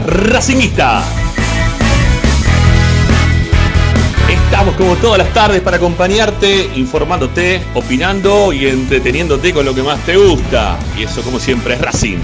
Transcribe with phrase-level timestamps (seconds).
[0.00, 1.02] Racingista.
[4.28, 9.98] Estamos como todas las tardes para acompañarte, informándote, opinando y entreteniéndote con lo que más
[10.06, 10.78] te gusta.
[10.96, 12.18] Y eso como siempre es Racing.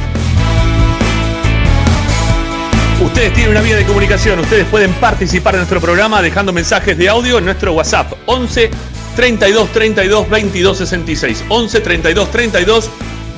[3.04, 7.08] Ustedes tienen una vía de comunicación, ustedes pueden participar en nuestro programa dejando mensajes de
[7.08, 8.70] audio en nuestro WhatsApp 11
[9.16, 12.90] 32 32 22 66 11 32 32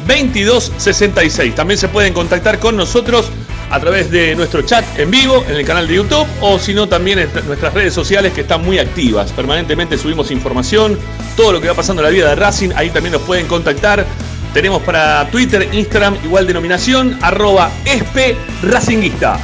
[0.06, 1.54] 22 66.
[1.54, 3.30] También se pueden contactar con nosotros
[3.70, 6.88] a través de nuestro chat en vivo en el canal de YouTube o si no
[6.88, 9.32] también en nuestras redes sociales que están muy activas.
[9.32, 10.98] Permanentemente subimos información,
[11.36, 14.06] todo lo que va pasando en la vida de Racing, ahí también nos pueden contactar.
[14.52, 19.40] Tenemos para Twitter, Instagram, igual denominación, arroba espe racinguista.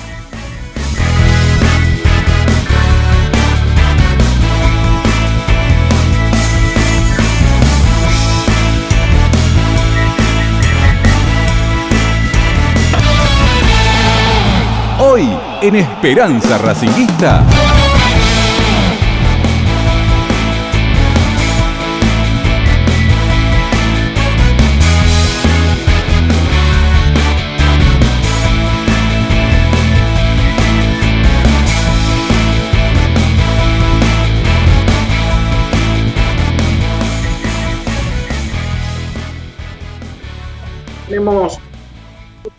[15.62, 17.67] en Esperanza Racinguista.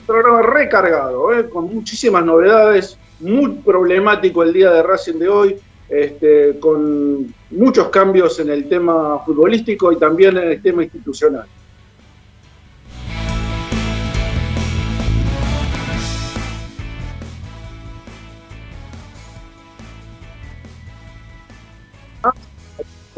[0.09, 1.47] Programa recargado, ¿eh?
[1.47, 5.55] con muchísimas novedades, muy problemático el día de Racing de hoy,
[5.87, 11.45] este, con muchos cambios en el tema futbolístico y también en el tema institucional.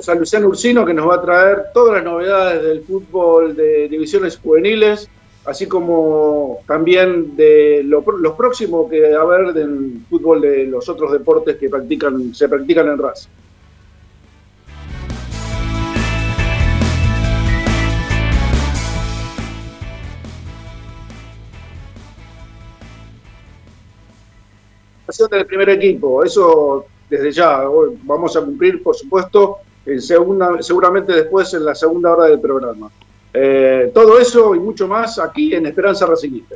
[0.08, 4.36] a Luciano Ursino que nos va a traer todas las novedades del fútbol de divisiones
[4.36, 5.08] juveniles,
[5.46, 10.88] así como también de lo, los próximos que va a haber del fútbol de los
[10.90, 13.30] otros deportes que practican, se practican en raza.
[25.30, 27.64] del primer equipo, eso desde ya,
[28.04, 29.58] vamos a cumplir, por supuesto,
[30.00, 32.90] segunda, seguramente después en la segunda hora del programa.
[33.34, 36.56] Eh, todo eso y mucho más aquí en Esperanza Racingista.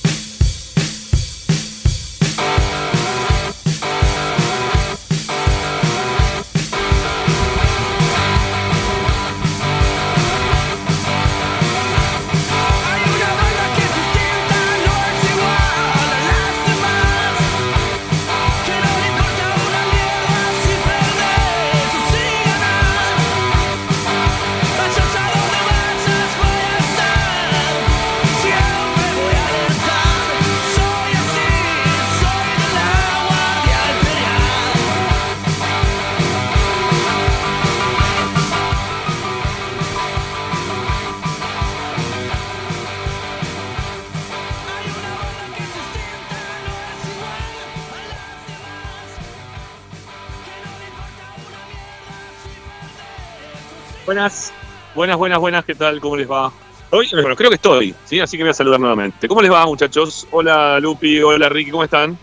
[54.11, 54.51] Buenas,
[54.93, 56.01] buenas, buenas, buenas, ¿qué tal?
[56.01, 56.51] ¿Cómo les va?
[56.89, 58.19] Hoy, bueno, creo que estoy, ¿sí?
[58.19, 59.25] Así que voy a saludar nuevamente.
[59.25, 60.27] ¿Cómo les va, muchachos?
[60.31, 62.17] Hola, Lupi, hola, Ricky, ¿cómo están?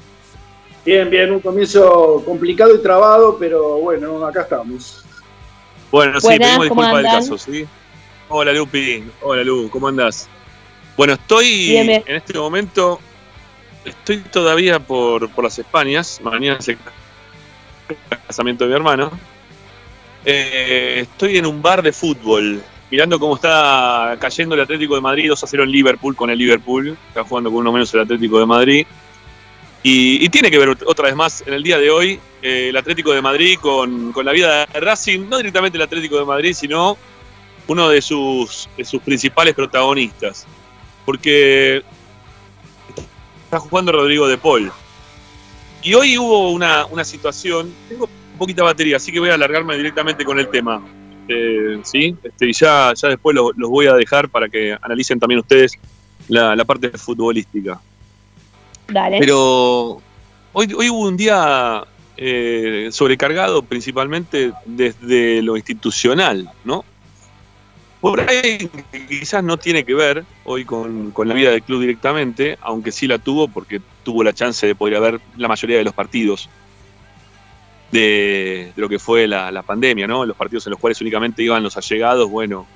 [0.84, 5.02] Bien, bien, un comienzo complicado y trabado, pero bueno, acá estamos.
[5.90, 7.66] Bueno, sí, pedimos disculpas del caso, ¿sí?
[8.28, 10.28] Hola, Lupi, hola, Lu, ¿cómo andás?
[10.94, 13.00] Bueno, estoy en este momento,
[13.86, 16.76] estoy todavía por, por las Españas, mañana es el
[18.26, 19.10] casamiento de mi hermano,
[20.24, 25.28] eh, estoy en un bar de fútbol, mirando cómo está cayendo el Atlético de Madrid
[25.28, 26.96] 2 a 0 en Liverpool con el Liverpool.
[27.08, 28.86] Está jugando con uno menos el Atlético de Madrid.
[29.82, 33.12] Y, tiene que ver otra vez más en el día de hoy eh, el Atlético
[33.12, 36.98] de Madrid con, la vida de Racing, no directamente el Atlético de Madrid, sino
[37.68, 40.46] uno de sus, sus principales protagonistas.
[41.04, 41.82] Porque
[43.44, 44.70] está jugando Rodrigo de Paul.
[45.82, 48.08] Y hoy hubo una, una situación, tengo
[48.38, 50.82] poquita batería, así que voy a alargarme directamente con el tema.
[51.28, 55.40] Eh, sí, este, y ya, ya después los voy a dejar para que analicen también
[55.40, 55.72] ustedes
[56.28, 57.80] la, parte futbolística.
[58.88, 59.18] Dale.
[59.18, 60.00] Pero
[60.52, 61.84] hoy, hoy hubo un día
[62.16, 66.84] eh, sobrecargado principalmente desde lo institucional, ¿no?
[68.00, 68.70] Por ahí
[69.08, 73.08] quizás no tiene que ver hoy con, con, la vida del club directamente, aunque sí
[73.08, 76.48] la tuvo porque tuvo la chance de poder ver la mayoría de los partidos
[77.90, 80.24] de, lo que fue la, pandemia, ¿no?
[80.24, 82.66] Los partidos en los cuales únicamente iban los allegados, bueno,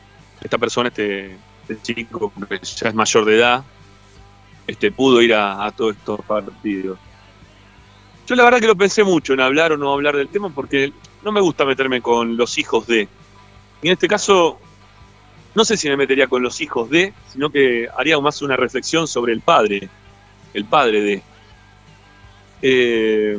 [0.40, 1.36] esta persona, este,
[1.68, 3.64] este chico que ya es mayor de edad,
[4.66, 6.98] este, pudo ir a, todos estos partidos.
[8.26, 10.92] Yo la verdad que lo pensé mucho en hablar o no hablar del tema porque
[11.22, 13.08] no me gusta meterme con los hijos de.
[13.82, 14.58] Y en este caso,
[15.54, 19.08] no sé si me metería con los hijos de, sino que haría más una reflexión
[19.08, 19.88] sobre el padre,
[20.54, 21.22] el padre de.
[22.62, 23.38] Eh,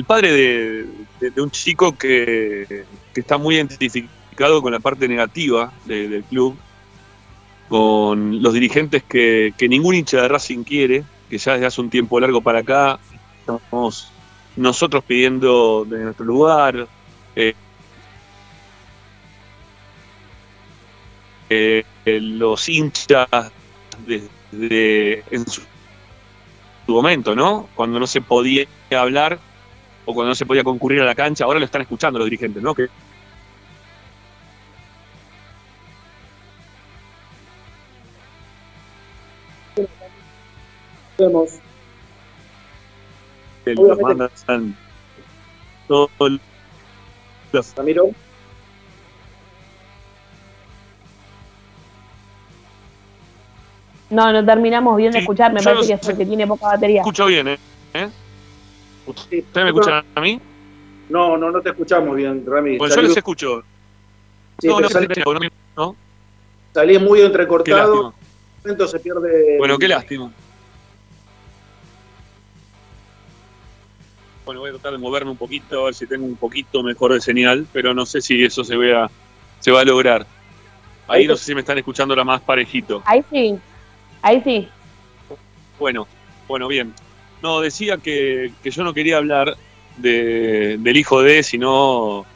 [0.00, 6.56] el padre de, un chico que, está muy identificado con la parte negativa del club
[7.68, 12.18] con los dirigentes que, ningún hincha de Racing quiere, que ya desde hace un tiempo
[12.18, 12.98] largo para acá
[13.40, 14.10] estamos
[14.56, 16.88] nosotros pidiendo de nuestro lugar.
[17.36, 17.54] Eh,
[21.50, 23.28] eh, los hinchas
[24.06, 25.60] desde en su
[26.88, 27.68] momento, ¿no?
[27.74, 29.38] Cuando no se podía hablar
[30.10, 32.62] o cuando no se podía concurrir a la cancha, ahora lo están escuchando los dirigentes,
[32.62, 32.74] ¿no?
[32.74, 32.88] Que
[41.18, 41.50] Vemos.
[43.66, 44.76] los mandan
[45.86, 46.10] todos
[47.52, 48.10] los Ramiro.
[54.08, 57.00] No, no terminamos bien de Sí, escuchar, me parece que es porque tiene poca batería.
[57.00, 57.58] escucho bien, ¿eh?
[57.94, 58.08] ¿Eh?
[59.28, 59.38] Sí.
[59.38, 60.40] ¿Ustedes me escuchan a mí?
[61.08, 62.78] No, no, no te escuchamos bien, Rami.
[62.78, 63.62] Pues yo Salí- les escucho.
[64.60, 65.40] sí, no, no, salí, no,
[65.76, 65.96] no,
[66.72, 67.76] salí muy entrecortado.
[67.76, 68.00] lástima.
[68.00, 69.58] En un momento se pierde.
[69.58, 70.30] Bueno, qué lástima.
[74.44, 77.12] Bueno, voy a tratar de moverme un poquito, a ver si tengo un poquito mejor
[77.12, 79.08] de señal, pero no sé si eso se vea,
[79.60, 80.26] se va a lograr.
[81.06, 83.02] Ahí Ahí no sé si me están escuchando ahora más parejito.
[83.06, 83.56] Ahí sí,
[84.22, 84.68] ahí sí.
[85.78, 86.06] Bueno,
[86.48, 86.92] bueno, bien.
[87.42, 89.56] No, decía que, que yo no quería hablar
[89.96, 92.26] de, del hijo de, sino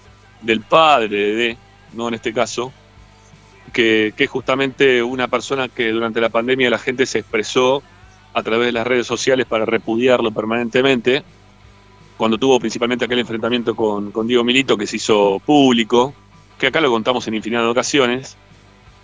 [0.42, 1.56] del padre de,
[1.92, 2.72] no en este caso,
[3.72, 7.82] que, que es justamente una persona que durante la pandemia la gente se expresó
[8.32, 11.22] a través de las redes sociales para repudiarlo permanentemente,
[12.16, 16.14] cuando tuvo principalmente aquel enfrentamiento con, con Diego Milito que se hizo público,
[16.58, 18.36] que acá lo contamos en infinidad de ocasiones,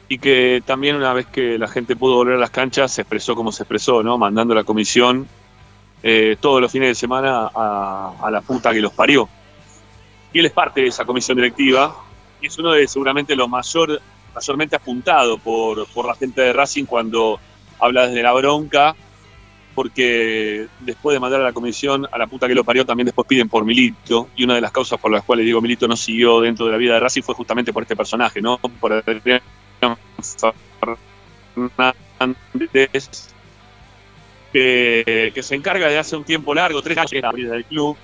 [0.08, 3.36] y que también una vez que la gente pudo volver a las canchas se expresó
[3.36, 4.18] como se expresó, ¿no?
[4.18, 5.28] Mandando a la comisión
[6.02, 9.28] eh, todos los fines de semana a, la puta que los parió.
[10.32, 11.94] Y él es parte de esa comisión directiva
[12.40, 14.00] y es uno de seguramente los mayor,
[14.34, 17.40] mayormente apuntado por, por la gente de Racing cuando
[17.78, 18.94] habla desde la bronca,
[19.74, 23.26] porque después de mandar a la comisión a la puta que lo parió, también después
[23.26, 26.40] piden por Milito, y una de las causas por las cuales Diego Milito no siguió
[26.40, 28.58] dentro de la vida de Racing fue justamente por este personaje, ¿no?
[28.58, 29.40] Por Adrián
[32.18, 33.29] Fernández,
[34.52, 37.96] que, se encarga de hace un tiempo largo, tres años, la del club,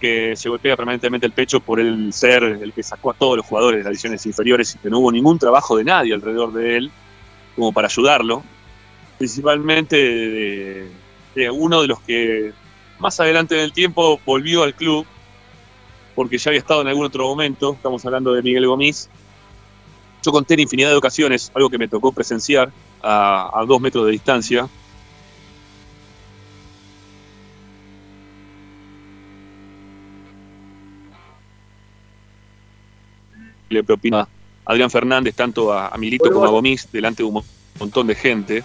[0.00, 3.46] que se golpea permanentemente el pecho por el ser el que sacó a todos los
[3.46, 6.76] jugadores de las divisiones inferiores y que no hubo ningún trabajo de nadie alrededor de
[6.76, 6.90] él
[7.54, 8.42] como para ayudarlo,
[9.18, 9.96] principalmente
[11.34, 12.52] de, uno de los que
[12.98, 15.06] más adelante en el tiempo volvió al club,
[16.16, 19.08] porque ya había estado en algún otro momento, estamos hablando de Miguel Gomis.
[20.24, 24.12] Yo conté en infinidad de ocasiones, algo que me tocó presenciar a dos metros de
[24.12, 24.68] distancia,
[33.72, 34.28] le propina a
[34.66, 36.50] Adrián Fernández, tanto a, a Milito Bueno, como a.
[36.50, 37.44] Gomis, delante de un mo-
[37.78, 38.62] montón de gente,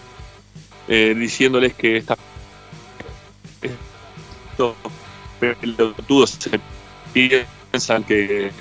[0.87, 2.17] eh, diciéndoles que esta,
[4.51, 4.75] estos
[5.39, 6.59] pelotudos se
[7.13, 8.51] piensan que,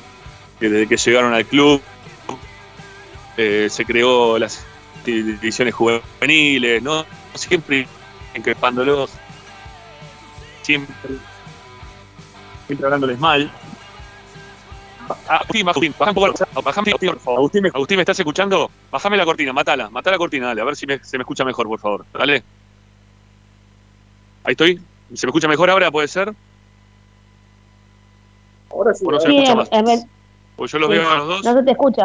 [0.60, 1.80] que desde que llegaron al club
[3.36, 4.64] eh, se creó las
[5.04, 7.04] divisiones juveniles, ¿no?
[7.34, 7.86] Siempre
[8.34, 9.10] increpándolos,
[10.62, 10.94] siempre,
[12.66, 13.50] siempre hablándoles mal.
[15.28, 16.92] Agustín, Agustín, bajame un poco, bajame,
[17.36, 18.70] Agustín, me, Agustín, ¿me estás escuchando?
[18.90, 21.44] Bajame la cortina, matala, matá la cortina, dale, a ver si me- se me escucha
[21.44, 22.06] mejor, por favor.
[22.12, 22.42] Dale.
[24.44, 24.76] Ahí estoy.
[25.14, 26.32] ¿Se me escucha mejor ahora, puede ser?
[28.70, 29.04] Ahora sí.
[29.06, 29.70] No se me escucha más.
[29.70, 29.98] ver-
[30.56, 30.96] Pues yo los Sí.
[30.96, 31.44] veo a los dos.
[31.44, 32.02] no se te escucha.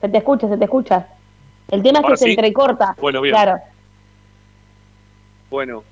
[0.00, 1.08] Se te escucha, se te escucha.
[1.68, 2.30] El tema es Ahora que se sí.
[2.32, 2.96] entrecorta.
[3.00, 3.34] Bueno, bien.
[3.34, 3.58] Claro.
[5.50, 5.84] Bueno,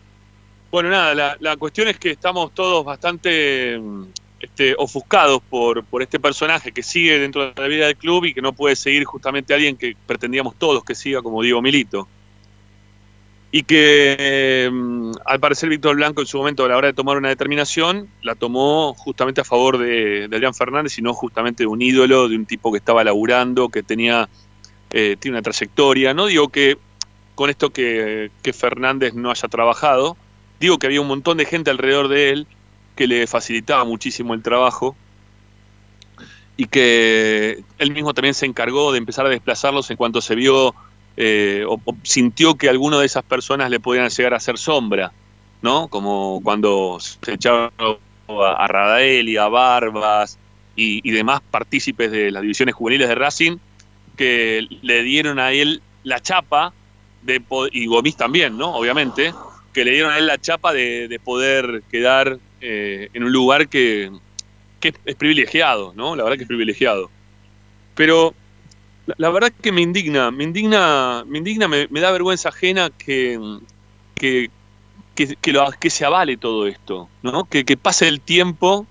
[0.71, 4.05] bueno nada, la, la cuestión es que estamos todos bastante mm,
[4.41, 8.35] este, ofuscados por, por este personaje que sigue dentro de la vida del club y
[8.35, 12.07] que no puede seguir justamente alguien que pretendíamos todos que siga como Diego Milito.
[13.51, 17.17] Y que mm, al parecer Víctor Blanco en su momento a la hora de tomar
[17.17, 21.67] una determinación la tomó justamente a favor de, de Adrián Fernández y no justamente de
[21.67, 24.29] un ídolo, de un tipo que estaba laburando, que tenía,
[24.91, 26.15] eh, tiene una trayectoria.
[26.15, 26.79] No digo que
[27.35, 30.17] con esto que, que Fernández no haya trabajado.
[30.61, 32.47] Digo que había un montón de gente alrededor de él
[32.99, 34.97] que le facilitaba muchísimo el trabajo
[36.57, 40.75] y que él mismo también se encargó de empezar a desplazarlos en cuanto se vio
[41.17, 45.13] eh, o, sintió que alguno de esas personas le podían llegar a hacer sombra,
[45.63, 45.87] ¿no?
[45.87, 50.37] Como cuando se echaron a, a Radaeli, a Barbas
[50.75, 53.59] y, y demás partícipes de las divisiones juveniles de Racing
[54.17, 56.73] que le dieron a él la chapa
[57.23, 57.41] de
[57.71, 58.75] y Gomis también, ¿no?
[58.75, 59.33] Obviamente,
[59.73, 64.11] que le dieron a él la chapa de poder quedar eh, en un lugar que,
[64.81, 66.17] que es privilegiado, ¿no?
[66.17, 67.11] La verdad que es privilegiado.
[67.95, 68.35] Pero
[69.17, 73.41] La, verdad que me indigna, me indigna, me indigna, me, da vergüenza ajena que,
[74.15, 74.51] que,
[75.15, 77.45] que, lo, que se avale todo esto, ¿no?
[77.45, 78.87] Que, que pase el tiempo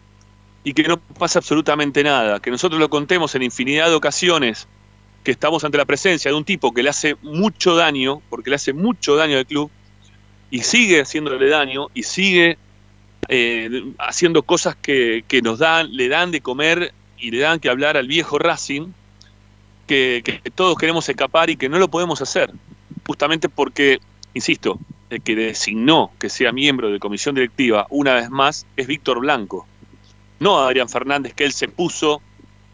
[0.64, 4.68] y que no pase absolutamente nada, que nosotros lo contemos en infinidad de ocasiones,
[5.24, 8.56] que estamos ante la presencia de un tipo que le hace mucho daño, porque le
[8.56, 9.70] hace mucho daño al club,
[10.50, 12.58] y sigue haciéndole daño, y sigue
[13.30, 17.98] eh, haciendo cosas que, nos dan, le dan de comer y le dan que hablar
[17.98, 18.92] al viejo Racing,
[19.86, 22.52] que, todos queremos escapar y que no lo podemos hacer,
[23.06, 24.00] justamente porque,
[24.34, 24.80] insisto,
[25.10, 29.66] el que designó que sea miembro de comisión directiva una vez más es Víctor Blanco,
[30.40, 32.22] no Adrián Fernández, que él se puso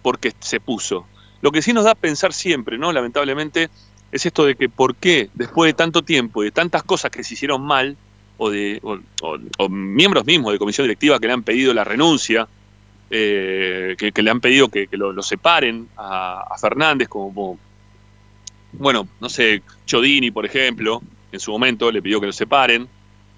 [0.01, 1.07] porque se puso.
[1.41, 2.91] Lo que sí nos da a pensar siempre, ¿no?
[2.91, 3.69] Lamentablemente,
[4.12, 7.24] es esto de que por qué, después de tanto tiempo y de tantas cosas que
[7.24, 7.98] se hicieron mal,
[8.38, 12.48] o de o, miembros mismos de comisión directiva que le han pedido la renuncia,
[13.10, 17.60] eh, que, le han pedido que, lo, separen a, Fernández, como,
[18.74, 22.88] bueno, no sé, Chodini, por ejemplo, en su momento le pidió que lo separen.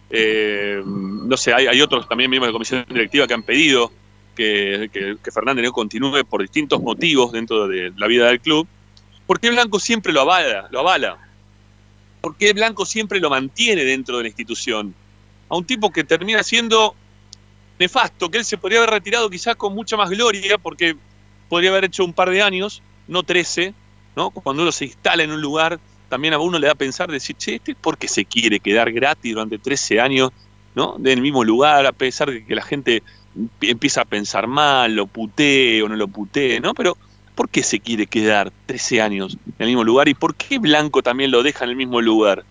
[0.09, 3.91] Eh, no sé, hay, otros también miembros de comisión directiva que han pedido
[4.35, 8.67] que, Fernández no continúe por distintos motivos dentro de la vida del club.
[9.25, 10.67] ¿Por qué Blanco siempre lo avala?
[10.71, 11.17] Lo avala?
[12.25, 14.95] ¿Por qué Blanco siempre lo mantiene dentro de la institución?
[15.47, 16.95] A un tipo que termina siendo
[17.77, 20.97] nefasto, que él se podría haber retirado quizás con mucha más gloria, porque
[21.49, 23.75] podría haber hecho un par de años, no 13,
[24.15, 24.31] ¿no?
[24.31, 25.79] Cuando uno se instala en un lugar,
[26.09, 28.91] también a uno le da a pensar, decir, che, este ¿por qué se quiere quedar
[28.91, 30.31] gratis durante 13 años,
[30.73, 30.95] ¿no?
[30.97, 33.03] En el mismo lugar, a pesar de que la gente
[33.61, 36.73] empieza a pensar mal, lo putee o no lo putee, ¿no?
[36.73, 36.97] Pero,
[37.35, 40.07] ¿por qué se quiere quedar 13 años en el mismo lugar?
[40.07, 42.43] ¿Y por qué Blanco también lo deja en el mismo lugar?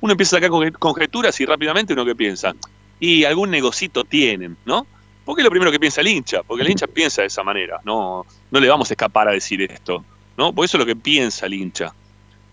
[0.00, 2.54] Uno empieza a sacar conjeturas y rápidamente uno que piensa,
[3.00, 4.86] y algún negocito tienen, ¿no?
[5.24, 7.80] Porque es lo primero que piensa el hincha, porque el hincha piensa de esa manera,
[7.84, 10.04] no, no le vamos a escapar a decir esto,
[10.36, 10.52] ¿no?
[10.52, 11.92] Porque eso es lo que piensa el hincha.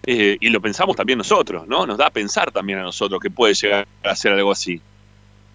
[0.05, 1.85] Eh, y lo pensamos también nosotros, ¿no?
[1.85, 4.81] Nos da a pensar también a nosotros que puede llegar a ser algo así.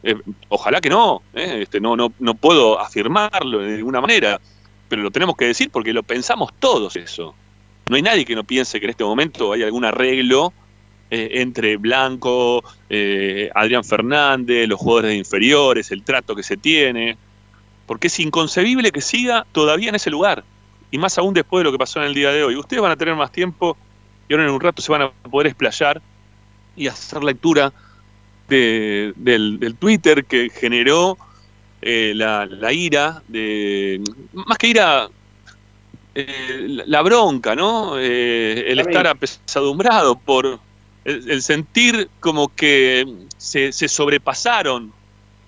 [0.03, 0.15] Eh,
[0.49, 1.61] ojalá que no, ¿eh?
[1.63, 4.41] este, no, no, no puedo afirmarlo de ninguna manera,
[4.89, 7.35] pero lo tenemos que decir porque lo pensamos todos eso.
[7.89, 10.53] No hay nadie que no piense que en este momento hay algún arreglo
[11.11, 17.17] eh, entre Blanco, eh, Adrián Fernández, los jugadores de inferiores, el trato que se tiene,
[17.87, 20.45] porque es inconcebible que siga todavía en ese lugar,
[20.91, 22.57] y más aún después de lo que pasó en el día de hoy.
[22.57, 23.77] Ustedes van a tener más tiempo
[24.29, 26.03] y ahora en un rato se van a poder explayar
[26.77, 27.73] y hacer lectura
[28.49, 31.17] del, Twitter que generó
[31.83, 34.01] eh, la, ira, de
[34.33, 35.09] más que ira,
[36.15, 37.97] la, bronca, ¿no?
[37.99, 40.59] el estar apesadumbrado por,
[41.05, 44.93] el, sentir como que se, sobrepasaron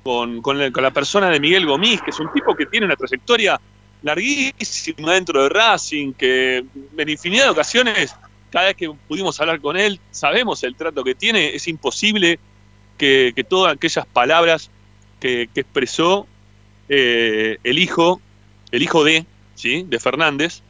[0.03, 3.61] con, la, persona de Miguel Gomis, que es un tipo que tiene una trayectoria
[4.03, 6.65] larguísima dentro de Racing, que
[6.97, 8.17] en infinidad de ocasiones,
[8.51, 12.39] cada vez que pudimos hablar con él, sabemos el trato que tiene, es imposible
[12.97, 14.71] que, todas aquellas palabras
[15.21, 16.27] que, expresó
[16.89, 18.21] eh, el hijo,
[18.73, 19.85] el hijo de, ¿sí?
[19.89, 20.63] de Fernández,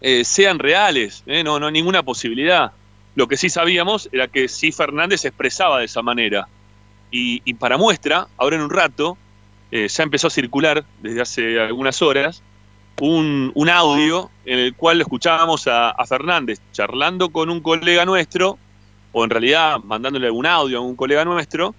[0.00, 1.42] eh, sean reales, ¿eh?
[1.44, 2.72] no, no hay ninguna posibilidad.
[3.14, 6.48] Lo que sí sabíamos era que sí Fernández expresaba de esa manera.
[7.12, 9.18] Y, para muestra, ahora en un rato,
[9.72, 12.40] ya empezó a circular desde hace algunas horas
[13.00, 18.58] un, audio en el cual escuchábamos a, Fernández charlando con un colega nuestro,
[19.12, 21.74] o en realidad mandándole algún audio a un colega nuestro,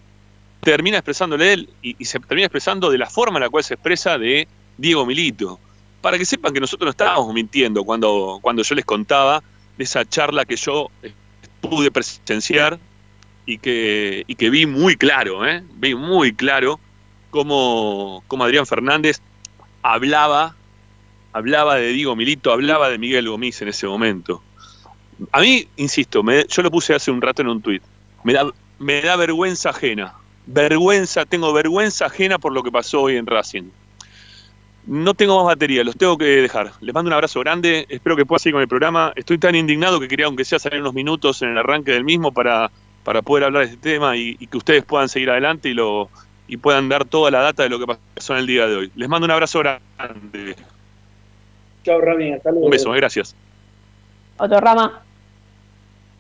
[0.62, 4.18] termina expresándole él y, se termina expresando de la forma en la cual se expresa
[4.18, 4.48] de
[4.78, 5.60] Diego Milito.
[6.02, 9.44] Para que sepan que nosotros no estábamos mintiendo cuando, cuando yo les contaba
[9.78, 10.90] de esa charla que yo
[11.62, 12.80] pude presenciar
[13.46, 15.64] y que, y que vi muy claro, ¿eh?
[15.76, 16.80] vi muy claro
[17.30, 19.22] cómo, cómo Adrián Fernández
[19.84, 20.56] hablaba,
[21.34, 24.44] hablaba de Diego Milito, hablaba de Miguel Gomis en ese momento.
[25.32, 27.84] A mí, insisto, yo lo puse hace un rato en un tuit,
[28.24, 28.48] me da,
[28.80, 33.70] me da vergüenza ajena, vergüenza, tengo vergüenza ajena por lo que pasó hoy en Racing.
[34.88, 36.72] No tengo más batería, los tengo que dejar.
[36.82, 39.14] Les mando un abrazo grande, espero que pueda seguir con el programa.
[39.16, 42.32] Estoy tan indignado que quería, aunque sea, salir unos minutos en el arranque del mismo
[42.32, 42.72] para,
[43.04, 46.10] para poder hablar de este tema y, que ustedes puedan seguir adelante y, lo,
[46.48, 48.92] y puedan dar toda la data de lo que pasó en el día de hoy.
[48.96, 50.56] Les mando un abrazo grande.
[51.84, 52.66] Chao, Rami, hasta luego.
[52.66, 53.36] Un beso, gracias.
[54.38, 55.04] Otro rama.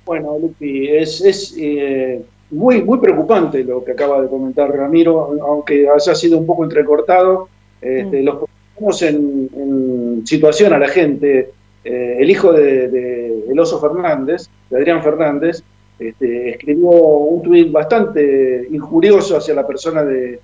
[0.05, 5.87] Bueno, Lupi, es, es eh, muy, muy preocupante lo que acaba de comentar Ramiro, aunque
[5.89, 7.47] haya sido un poco entrecortado
[7.81, 8.25] este, mm.
[8.25, 8.35] Los
[8.75, 11.51] ponemos en, situación a la gente.
[11.83, 15.63] Eh, el hijo de, El Oso Fernández, de Adrián Fernández,
[15.97, 20.39] este, escribió un tuit bastante injurioso hacia la persona de,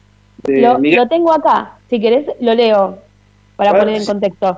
[0.47, 2.97] lo, Lo tengo acá, si querés lo leo
[3.55, 4.57] para poner en contexto.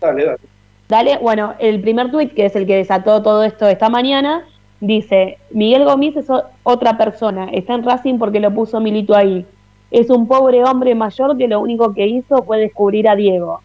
[0.00, 0.38] Dale, dale.
[0.86, 4.46] Dale, bueno, el primer tuit, que es el que desató todo esto esta mañana,
[4.86, 6.28] dice, Miguel Gómez es
[6.62, 9.46] otra persona, está en Racing porque lo puso Milito ahí.
[9.90, 13.60] Es un pobre hombre mayor que lo único que hizo fue descubrir a Diego.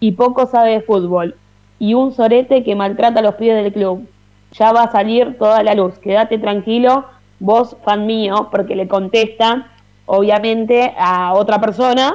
[0.00, 1.36] Y poco sabe de fútbol.
[1.78, 4.06] Y un sorete que maltrata a los pies del club.
[4.52, 5.98] Ya va a salir toda la luz.
[5.98, 7.04] Quédate tranquilo,
[7.40, 9.68] vos, fan mío, porque le contesta,
[10.06, 12.14] obviamente, a otra persona,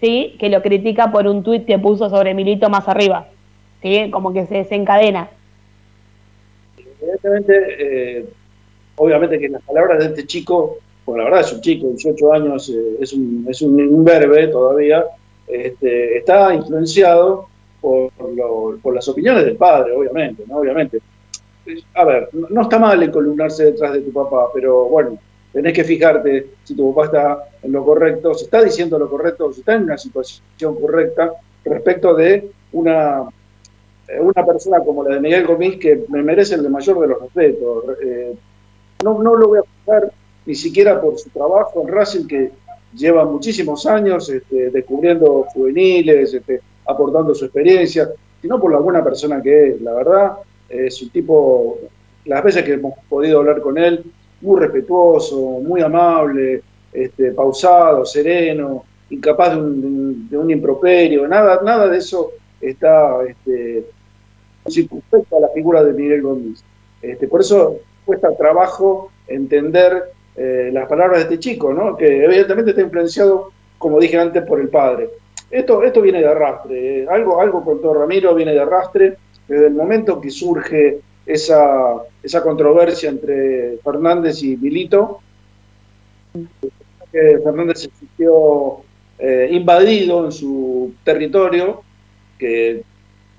[0.00, 0.34] ¿sí?
[0.40, 3.26] Que lo critica por un tuit que puso sobre Milito más arriba.
[3.84, 4.10] ¿sí?
[4.10, 5.28] Como que se desencadena.
[7.24, 8.26] Eh,
[8.96, 12.68] obviamente que las palabras de este chico, porque la verdad es un chico, 18 años,
[12.68, 15.04] eh, es un, es un imberbe todavía,
[15.46, 17.48] este, está influenciado
[17.80, 18.10] por,
[18.82, 20.58] por, las opiniones del padre, obviamente, ¿no?
[20.58, 21.00] Obviamente.
[21.94, 25.18] A ver, no está mal encolumnarse detrás de tu papá, pero bueno,
[25.52, 29.50] tenés que fijarte si tu papá está en lo correcto, si está diciendo lo correcto,
[29.52, 31.32] si está en una situación correcta
[31.64, 33.43] respecto de una eh,
[34.20, 37.84] una persona como la de Miguel Gomis que me merece el mayor de los respetos.
[38.02, 38.34] Eh,
[39.02, 40.12] no, no lo voy a juzgar
[40.46, 42.50] ni siquiera por su trabajo en Racing, que
[42.94, 49.42] lleva muchísimos años este, descubriendo juveniles, este, aportando su experiencia, sino por la buena persona
[49.42, 49.80] que es.
[49.80, 50.32] La verdad,
[50.68, 51.78] es un tipo,
[52.26, 54.04] las veces que hemos podido hablar con él,
[54.40, 56.62] muy respetuoso, muy amable,
[56.92, 63.84] este, pausado, sereno, incapaz de un, de un improperio, nada, nada de eso está este,
[64.64, 66.64] a la figura de Miguel Gómez.
[67.02, 71.96] Este, por eso cuesta trabajo entender eh, las palabras de este chico, ¿no?
[71.96, 75.10] que evidentemente está influenciado, como dije antes, por el padre.
[75.50, 79.66] Esto, esto viene de arrastre, eh, algo, algo con todo Ramiro viene de arrastre desde
[79.66, 85.20] el momento que surge esa, esa controversia entre Fernández y Milito.
[87.12, 88.78] Que Fernández se sintió
[89.18, 91.82] eh, invadido en su territorio,
[92.38, 92.82] que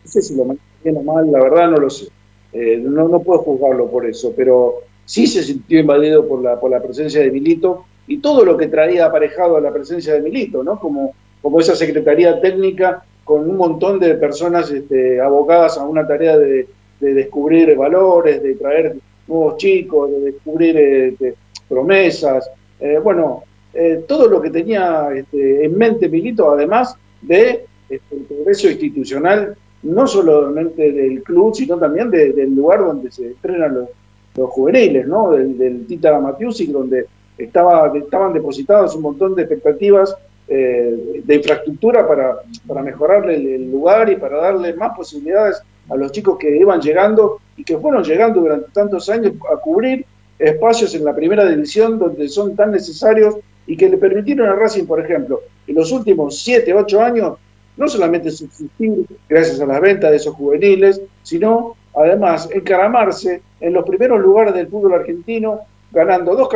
[0.03, 0.45] no sé si lo
[0.83, 2.07] bien o mal, la verdad no lo sé.
[2.53, 6.71] Eh, no, no puedo juzgarlo por eso, pero sí se sintió invadido por la, por
[6.71, 10.63] la presencia de Milito y todo lo que traía aparejado a la presencia de Milito,
[10.63, 10.79] ¿no?
[10.79, 16.37] Como, como esa secretaría técnica con un montón de personas este, abocadas a una tarea
[16.37, 16.67] de,
[16.99, 18.95] descubrir valores, de traer
[19.27, 21.35] nuevos chicos, de descubrir este,
[21.67, 22.49] promesas.
[22.79, 28.69] Eh, bueno, eh, todo lo que tenía este, en mente Milito, además de el progreso
[28.69, 35.31] institucional no solamente del club, sino también del lugar donde se entrenan los, juveniles, ¿no?
[35.31, 37.05] Del, Tita Matiusic, donde
[37.37, 40.15] estaba, estaban depositadas un montón de expectativas
[40.47, 46.11] eh, de infraestructura para, para mejorarle el, lugar y para darle más posibilidades a los
[46.11, 50.05] chicos que iban llegando y que fueron llegando durante tantos años a cubrir
[50.37, 54.85] espacios en la primera división donde son tan necesarios y que le permitieron a Racing,
[54.85, 57.37] por ejemplo, en los últimos 7, 8 años
[57.77, 63.85] no solamente subsistir gracias a las ventas de esos juveniles, sino además encaramarse en los
[63.85, 65.61] primeros lugares del fútbol argentino,
[65.91, 66.49] ganando dos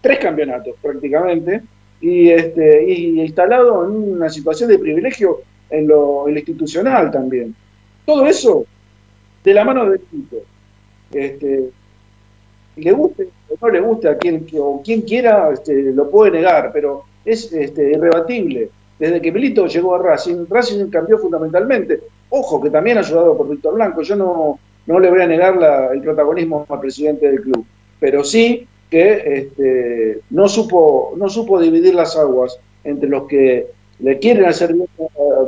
[0.00, 1.62] tres campeonatos prácticamente,
[2.00, 7.54] y, este, y instalado en una situación de privilegio en lo, institucional también.
[8.04, 8.64] Todo eso
[9.44, 10.38] de la mano del equipo.
[11.12, 11.70] Este,
[12.76, 16.70] le guste o no le guste a quien, o quien quiera, este, lo puede negar,
[16.72, 22.00] pero es este, irrebatible desde que Milito llegó a Racing, Racing cambió fundamentalmente.
[22.30, 24.02] Ojo, que también ayudado por Víctor Blanco.
[24.02, 25.58] Yo no, no le voy a negar
[25.92, 27.64] el protagonismo al presidente del club,
[28.00, 33.68] pero sí que este, no, supo, no supo dividir las aguas entre los que
[34.00, 34.74] le quieren hacer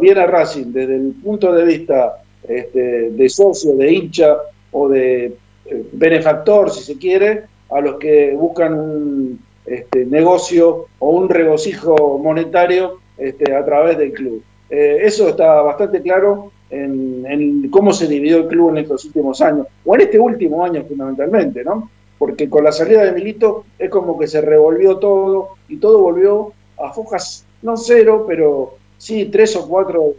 [0.00, 4.36] bien, a Racing desde el punto de vista este, de socio, de hincha
[4.72, 5.26] o de
[5.66, 12.18] eh, benefactor, si se quiere, a los que buscan un este, negocio o un regocijo
[12.18, 14.42] monetario este, a través del club.
[14.70, 19.66] Eh, eso está bastante claro en, cómo se dividió el club en estos últimos años,
[19.84, 21.90] o en este último año fundamentalmente, ¿no?
[22.18, 26.52] Porque con la salida de Milito es como que se revolvió todo y todo volvió
[26.78, 30.12] a fojas, no cero, pero sí tres o cuatro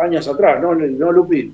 [0.00, 1.52] años atrás, ¿no, no Lupi?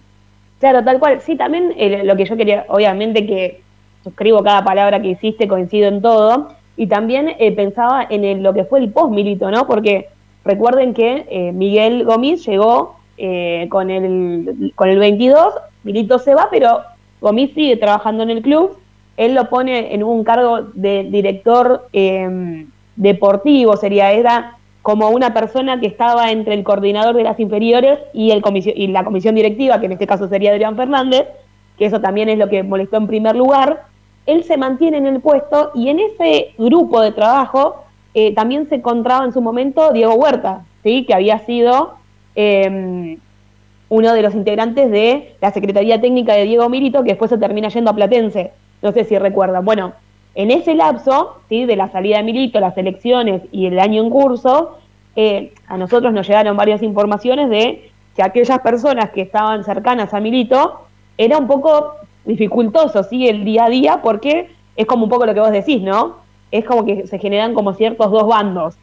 [0.61, 1.21] Claro, tal cual.
[1.21, 3.61] Sí, también eh, lo que yo quería, obviamente que
[4.03, 8.65] suscribo cada palabra que hiciste, coincido en todo, y también eh, pensaba en lo que
[8.65, 9.67] fue el post-milito, ¿no?
[9.67, 10.09] Porque
[10.45, 15.55] Recuerden que eh, Miguel Gomis llegó eh, con, el, con el 22,
[15.85, 16.81] Milito se va, pero
[17.21, 18.77] Gomis sigue trabajando en el club.
[19.17, 25.81] Él lo pone en un cargo de director em, deportivo, sería, era como una persona
[25.81, 28.43] que estaba entre el coordinador de las inferiores y, el
[28.77, 31.27] y la comisión directiva, que en este caso sería Adrián Fernández,
[31.79, 33.85] que eso también es lo que molestó en primer lugar.
[34.27, 37.84] Él se mantiene en el puesto y en ese grupo de trabajo
[38.15, 41.05] eh, también se encontraba en su momento Diego Huerta, ¿sí?
[41.05, 41.95] que había sido
[42.37, 43.19] em,
[43.89, 47.69] uno de los integrantes de la Secretaría Técnica de Diego Milito, que después se termina
[47.69, 48.53] yendo a Platense.
[48.83, 49.65] No sé si recuerdan.
[49.65, 49.95] Bueno,
[50.37, 51.65] en ese lapso, ¿sí?
[51.65, 54.79] de la salida de Milito, las elecciones y el año en curso,
[55.17, 60.21] eh, a nosotros nos llegaron varias informaciones de que aquellas personas que estaban cercanas a
[60.21, 60.87] Milito
[61.19, 63.29] era un poco dificultoso, ¿sí?
[63.29, 66.24] El día a día, porque es como un poco lo que vos decís, ¿no?
[66.55, 68.77] Es como que se generan como ciertos dos bandos.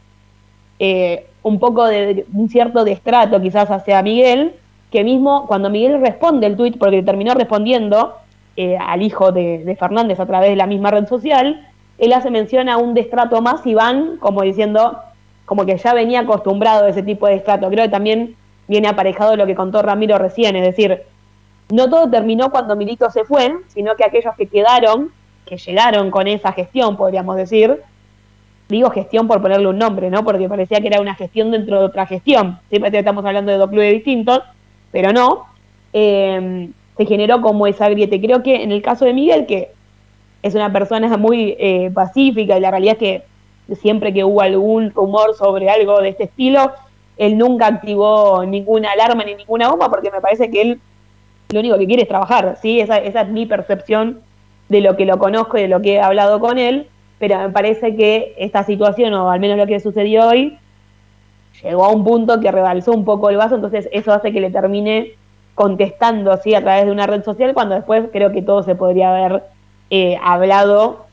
[0.78, 4.56] Eh, un poco de un cierto destrato quizás hacia Miguel,
[4.92, 8.18] que mismo cuando Miguel responde el tuit, porque terminó respondiendo
[8.58, 11.66] eh, al hijo de, Fernández a través de la misma red social,
[11.98, 15.00] él hace mención a un destrato más y van como diciendo,
[15.46, 17.70] como que ya venía acostumbrado a ese tipo de destrato.
[17.70, 18.36] Creo que también
[18.68, 21.04] viene aparejado lo que contó Ramiro recién, es decir,
[21.70, 25.12] no todo terminó cuando Milito se fue, sino que aquellos que quedaron,
[25.46, 27.82] que llegaron con esa gestión, podríamos decir,
[28.70, 30.24] digo gestión por ponerle un nombre, ¿no?
[30.24, 32.60] Porque parecía que era una gestión dentro de otra gestión.
[32.70, 34.42] Siempre estamos hablando de dos clubes distintos,
[34.92, 35.46] pero no.
[35.94, 38.18] Eh, se generó como esa grieta.
[38.20, 39.72] Creo que en el caso de Miguel, que
[40.44, 44.92] es una persona muy eh, pacífica y la realidad es que siempre que hubo algún
[44.92, 46.72] rumor sobre algo de este estilo,
[47.18, 50.80] él nunca activó ninguna alarma ni ninguna bomba porque me parece que él
[51.50, 52.80] lo único que quiere es trabajar, ¿sí?
[52.80, 54.22] Esa, esa es mi percepción
[54.72, 56.88] de lo que lo conozco y de lo que he hablado con él
[57.22, 60.58] pero me parece que esta situación, o al menos lo que sucedió hoy,
[61.62, 64.50] llegó a un punto que rebalsó un poco el vaso, entonces eso hace que le
[64.50, 65.12] termine
[65.54, 69.12] contestando así a través de una red social, cuando después creo que todo se podría
[69.12, 69.44] haber
[69.92, 71.06] eh, hablado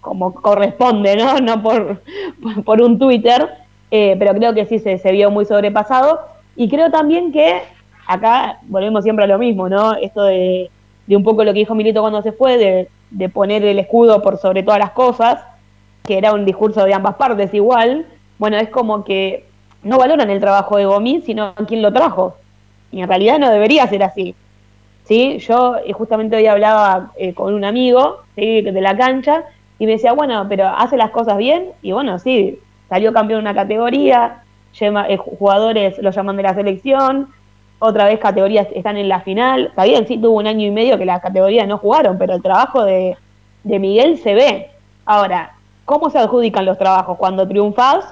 [0.00, 1.38] como corresponde, ¿no?
[1.40, 2.02] No por,
[2.64, 3.48] por un Twitter,
[3.90, 6.20] eh, pero creo que sí se, se vio muy sobrepasado.
[6.54, 7.62] Y creo también que
[8.06, 9.94] acá volvemos siempre a lo mismo, ¿no?
[9.94, 10.70] Esto de,
[11.08, 14.22] de un poco lo que dijo Milito cuando se fue, de de poner el escudo
[14.22, 15.42] por sobre todas las cosas,
[16.04, 18.06] que era un discurso de ambas partes igual,
[18.38, 19.44] bueno, es como que
[19.82, 22.36] no valoran el trabajo de Gomis, sino quién lo trajo.
[22.90, 24.34] Y en realidad no debería ser así.
[25.04, 25.38] ¿sí?
[25.38, 29.44] Yo eh, justamente hoy hablaba eh, con un amigo de la cancha
[29.78, 33.50] y me decía, bueno, pero hace las cosas bien y bueno, sí, salió campeón de
[33.50, 34.42] una categoría,
[34.80, 37.28] eh, jugadores lo llaman de la selección,
[37.78, 39.66] otra vez categorías están en la final.
[39.66, 42.42] Está bien, sí tuvo un año y medio que las categorías no jugaron, pero el
[42.42, 43.16] trabajo de,
[43.64, 44.70] Miguel se ve.
[45.04, 47.18] Ahora, ¿cómo se adjudican los trabajos?
[47.18, 48.04] Cuando triunfás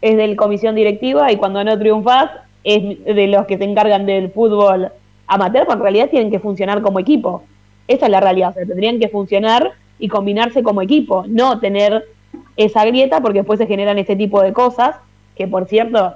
[0.00, 2.30] es del comisión directiva y cuando no triunfás
[2.62, 4.90] es de los que se encargan del fútbol
[5.26, 7.42] amateur, pero en realidad tienen que funcionar como equipo.
[7.88, 12.04] Esa es la realidad, o sea, tendrían que funcionar y combinarse como equipo, no tener
[12.56, 14.96] esa grieta porque después se generan este tipo de cosas,
[15.34, 16.14] que por cierto,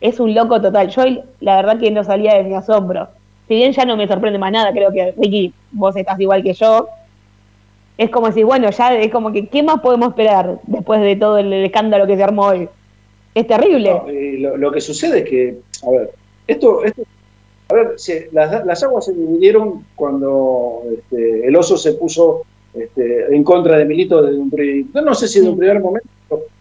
[0.00, 0.88] es un loco total.
[0.88, 1.04] Yo
[1.40, 3.08] la verdad que no salía de mi asombro.
[3.48, 6.54] Si bien ya no me sorprende más nada, creo que Ricky, vos estás igual que
[6.54, 6.88] yo.
[7.96, 11.38] Es como decir, bueno, ya es como que, ¿qué más podemos esperar después de todo
[11.38, 12.68] el, escándalo que se armó hoy?
[13.34, 13.92] Es terrible.
[14.38, 16.10] lo, que sucede es que, a ver,
[16.46, 17.02] esto, esto
[17.68, 17.96] a ver,
[18.32, 22.42] las, aguas se dividieron cuando este, el oso se puso
[22.74, 24.52] este, en contra de Milito desde un
[24.92, 26.08] no sé si de un primer momento,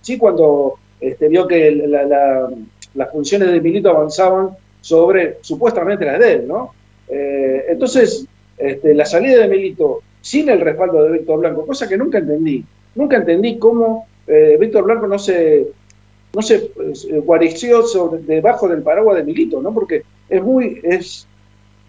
[0.01, 2.49] sí cuando este, vio que la,
[2.95, 4.49] las funciones de Milito avanzaban
[4.81, 6.73] sobre supuestamente las de él, ¿no?
[7.07, 8.25] Eh, entonces,
[8.57, 12.63] este, la salida de Milito sin el respaldo de Víctor Blanco, cosa que nunca entendí,
[12.95, 15.67] nunca entendí cómo eh, Víctor Blanco no se,
[16.33, 19.73] no se eh, guarició sobre, debajo del paraguas de Milito, ¿no?
[19.73, 21.27] Porque es muy, es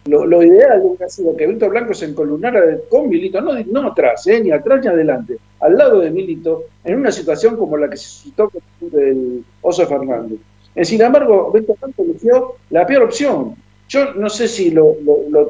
[0.06, 4.80] lo, ideal hubiera sido que Víctor Blanco se encolumnara con Milito, no, atrás, ni atrás
[4.82, 9.00] ni adelante, al lado de Milito, en una situación como la que se suscitó con
[9.00, 10.38] el Oso Fernández.
[10.76, 13.56] Eh, sin embargo, Víctor Blanco eligió la peor opción.
[13.88, 14.94] Yo no sé si lo,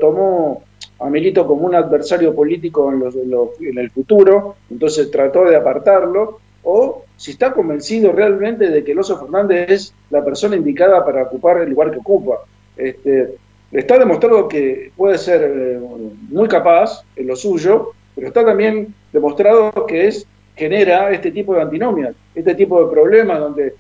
[0.01, 0.63] tomó
[1.01, 7.33] a Milito como un adversario político en, el futuro, entonces trató de apartarlo, o si
[7.33, 11.71] está convencido realmente de que el Oso Fernández es la persona indicada para ocupar el
[11.71, 12.41] lugar que ocupa.
[12.77, 13.35] Este,
[13.73, 15.81] está demostrado que puede ser eh,
[16.29, 21.63] muy capaz en lo suyo, pero está también demostrado que es genera este tipo de
[21.63, 23.75] antinomias, este tipo de problemas donde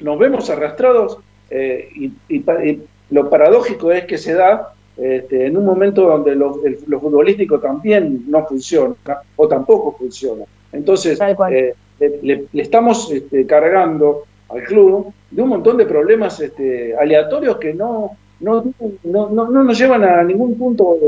[0.00, 1.18] nos vemos arrastrados
[1.50, 1.88] eh,
[2.28, 8.24] y, lo paradójico es que se da este, en un momento donde lo, futbolístico también
[8.28, 8.96] no funciona
[9.36, 10.44] o tampoco funciona.
[10.72, 11.18] Entonces,
[11.50, 17.74] eh, le, estamos este, cargando al club de un montón de problemas este, aleatorios que
[17.74, 18.64] no, no,
[19.04, 20.98] no, no, nos llevan a ningún punto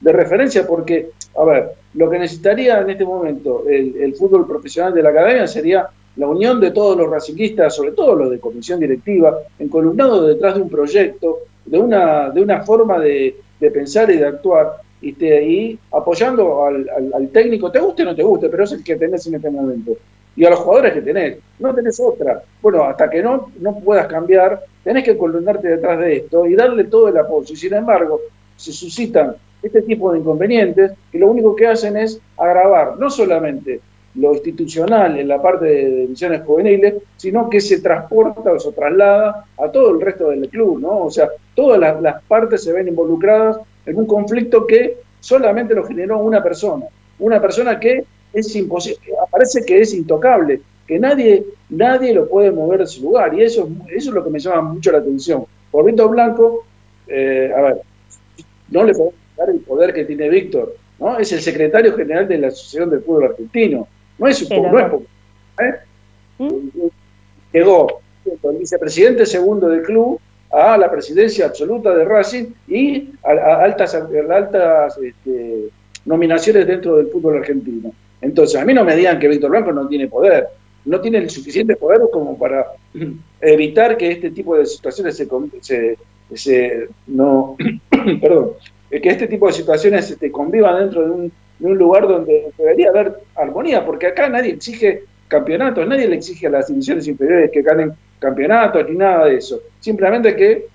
[0.00, 4.94] de, referencia porque, a ver, lo que necesitaría en este momento el, el fútbol profesional
[4.94, 5.88] de la academia sería
[6.20, 10.60] la unión de todos los racinguistas, sobre todo los de comisión directiva, encolumnados detrás de
[10.60, 17.28] un proyecto, de una, de una forma de, pensar y de actuar, y, apoyando al,
[17.32, 19.92] técnico, te guste o no te guste, pero es el que tenés en este momento.
[20.36, 21.38] y a los jugadores que tenés.
[21.58, 22.42] No tenés otra.
[22.60, 26.84] Bueno, hasta que no, no puedas cambiar, tenés que columnarte detrás de esto y darle
[26.84, 27.50] todo el apoyo.
[27.50, 28.20] Y sin embargo,
[28.56, 33.80] se suscitan este tipo de inconvenientes que lo único que hacen es agravar no solamente
[34.14, 39.46] lo institucional en la parte de divisiones juveniles, sino que se transporta o se traslada
[39.56, 41.04] a todo el resto del club, ¿no?
[41.04, 46.18] O sea, todas las, partes se ven involucradas en un conflicto que solamente lo generó
[46.18, 46.86] una persona,
[47.18, 52.80] una persona que es imposible, parece que es intocable, que nadie, nadie lo puede mover
[52.80, 55.44] de su lugar, y eso, eso es lo que me llama mucho la atención.
[55.70, 56.64] Por Víctor Blanco,
[57.06, 57.82] eh, a ver,
[58.70, 61.18] no le podemos dar el poder que tiene Víctor, ¿no?
[61.18, 63.86] Es el secretario general de la Asociación del Fútbol Argentino
[64.20, 64.92] no es, no es
[65.60, 65.74] ¿eh?
[66.38, 66.88] ¿Mm?
[67.52, 70.20] Llegó el vicepresidente segundo del club
[70.52, 75.70] a la presidencia absoluta de Racing y a, altas, altas este,
[76.04, 77.92] nominaciones dentro del fútbol argentino.
[78.20, 80.48] Entonces, a mí no me digan que Víctor Blanco no tiene poder,
[80.84, 82.66] no tiene el suficiente poder como para
[83.40, 85.96] evitar que este tipo de situaciones se,
[86.34, 87.56] se, no,
[88.20, 88.52] perdón,
[88.90, 92.90] que este tipo de situaciones este, convivan dentro de un en un lugar donde debería
[92.90, 97.62] haber armonía, porque acá nadie exige campeonatos, nadie le exige a las divisiones inferiores que
[97.62, 99.60] ganen campeonatos ni nada de eso.
[99.78, 100.66] Simplemente que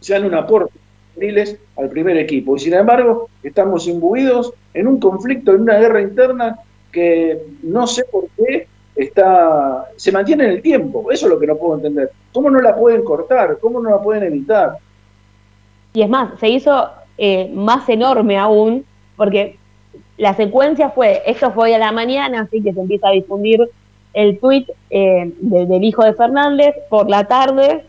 [0.00, 0.80] sean un aporte
[1.76, 2.56] al primer equipo.
[2.56, 6.58] Y sin embargo, estamos imbuidos en un conflicto, en una guerra interna
[6.92, 11.10] que no sé por qué está se mantiene en el tiempo.
[11.10, 12.10] Eso es lo que no puedo entender.
[12.32, 13.58] ¿Cómo no la pueden cortar?
[13.60, 14.78] ¿Cómo no la pueden evitar?
[15.92, 18.84] Y es más, se hizo eh, más enorme aún,
[19.16, 19.58] porque
[20.20, 23.70] la secuencia fue, esto fue hoy a la mañana, así que se empieza a difundir
[24.12, 27.86] el tuit eh, del hijo de Fernández, por la tarde.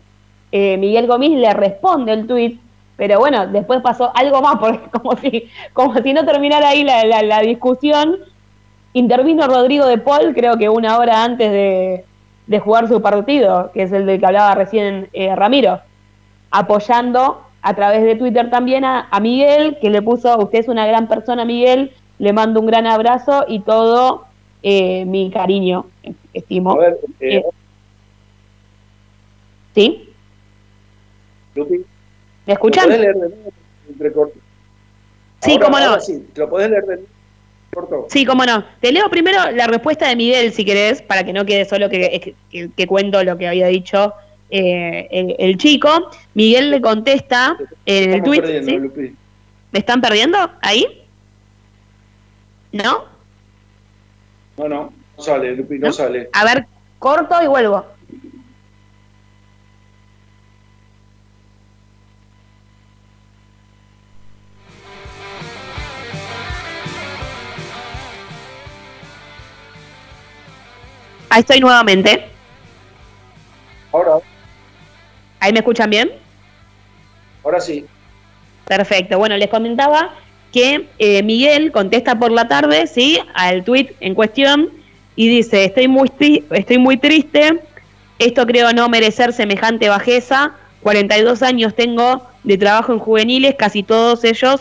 [0.50, 2.58] Eh, Miguel Gómez le responde el tuit,
[2.96, 7.40] pero bueno, después pasó algo más, porque como si, como si no terminara ahí la,
[7.40, 8.16] discusión,
[8.94, 12.04] intervino Rodrigo de Paul, creo que una hora antes de,
[12.60, 15.80] jugar su partido, que es el del que hablaba recién eh, Ramiro,
[16.50, 20.86] apoyando a través de Twitter también a, a, Miguel, que le puso, usted es una
[20.86, 21.92] gran persona, Miguel,
[22.22, 24.26] le mando un gran abrazo y todo
[24.62, 25.86] eh, mi cariño,
[26.32, 26.74] estimo.
[26.74, 27.44] A ver, eh, eh,
[29.74, 30.08] ¿Sí?
[32.46, 32.88] ¿Me escuchan?
[32.88, 34.12] ¿Lo leer de
[35.40, 35.98] Sí, cómo no.
[36.00, 37.00] Sí, ¿Lo podés leer de
[38.06, 38.64] Sí, cómo no.
[38.80, 42.36] Te leo primero la respuesta de Miguel, si querés, para que no quede solo que,
[42.52, 44.14] que, cuento lo que había dicho
[44.48, 46.08] el, chico.
[46.34, 48.62] Miguel le contesta en el tweet.
[48.62, 49.16] ¿sí?
[49.72, 51.01] ¿Me están perdiendo ahí?
[52.72, 53.04] ¿No?
[54.56, 56.30] No, no, no sale, Lupi, no, sale.
[56.32, 56.66] A ver,
[56.98, 57.86] corto y vuelvo.
[71.28, 72.28] Ahí estoy nuevamente.
[73.90, 74.18] Ahora.
[75.40, 76.12] ¿Ahí me escuchan bien?
[77.42, 77.86] Ahora sí.
[78.66, 79.18] Perfecto.
[79.18, 80.14] Bueno, les comentaba
[80.52, 83.18] que eh, Miguel contesta por la tarde, ¿sí?
[83.34, 84.70] Al tweet en cuestión
[85.16, 86.10] y dice, estoy muy,
[86.50, 87.60] estoy muy triste,
[88.18, 94.24] esto creo no merecer semejante bajeza, 42 años tengo de trabajo en juveniles, casi todos
[94.24, 94.60] ellos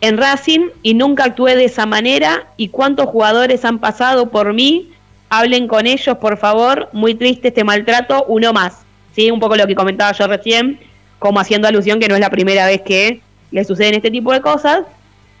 [0.00, 2.46] en Racing y nunca actué de esa manera.
[2.56, 4.90] Y cuántos jugadores han pasado por mí,
[5.28, 8.78] hablen con ellos por favor, muy triste este maltrato, uno más,
[9.14, 9.30] ¿sí?
[9.30, 10.80] Un poco lo que comentaba yo recién,
[11.18, 14.40] como haciendo alusión que no es la primera vez que le suceden este tipo de
[14.40, 14.84] cosas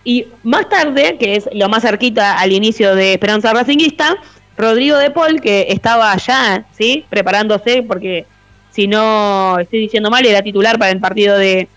[0.04, 4.16] y más tarde, que es lo más cerquita al inicio de Esperanza Racingista,
[4.56, 7.04] Rodrigo de Paul, que estaba allá, ¿sí?
[7.08, 8.26] Preparándose, porque
[8.70, 11.68] si no estoy diciendo mal, era titular para el partido de,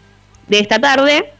[0.49, 1.31] esta tarde.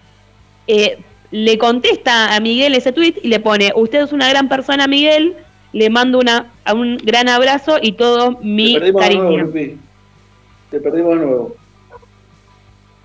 [0.68, 0.98] Eh,
[1.32, 5.36] le contesta a Miguel ese tweet y le pone: Usted es una gran persona, Miguel.
[5.74, 9.52] Le mando una, un gran abrazo y todo mi cariño.
[10.72, 11.56] Te perdimos de nuevo.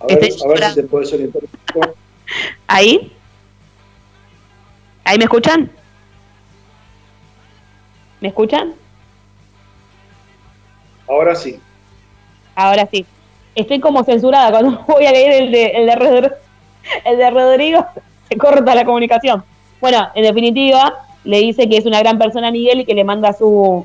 [0.00, 1.42] A ver, a ver si te puedes orientar.
[2.68, 3.12] Ahí.
[5.04, 5.70] ¿Ahí me escuchan?
[8.20, 8.72] ¿Me escuchan?
[11.08, 11.58] Ahora sí.
[12.54, 13.04] Ahora sí.
[13.54, 16.34] Estoy como censurada cuando voy a leer el de, el de, Rodrigo,
[17.04, 17.86] el de Rodrigo,
[18.28, 19.42] se corta la comunicación.
[19.80, 20.94] Bueno, en definitiva,
[21.24, 23.84] le dice que es una gran persona a Miguel y que le manda su,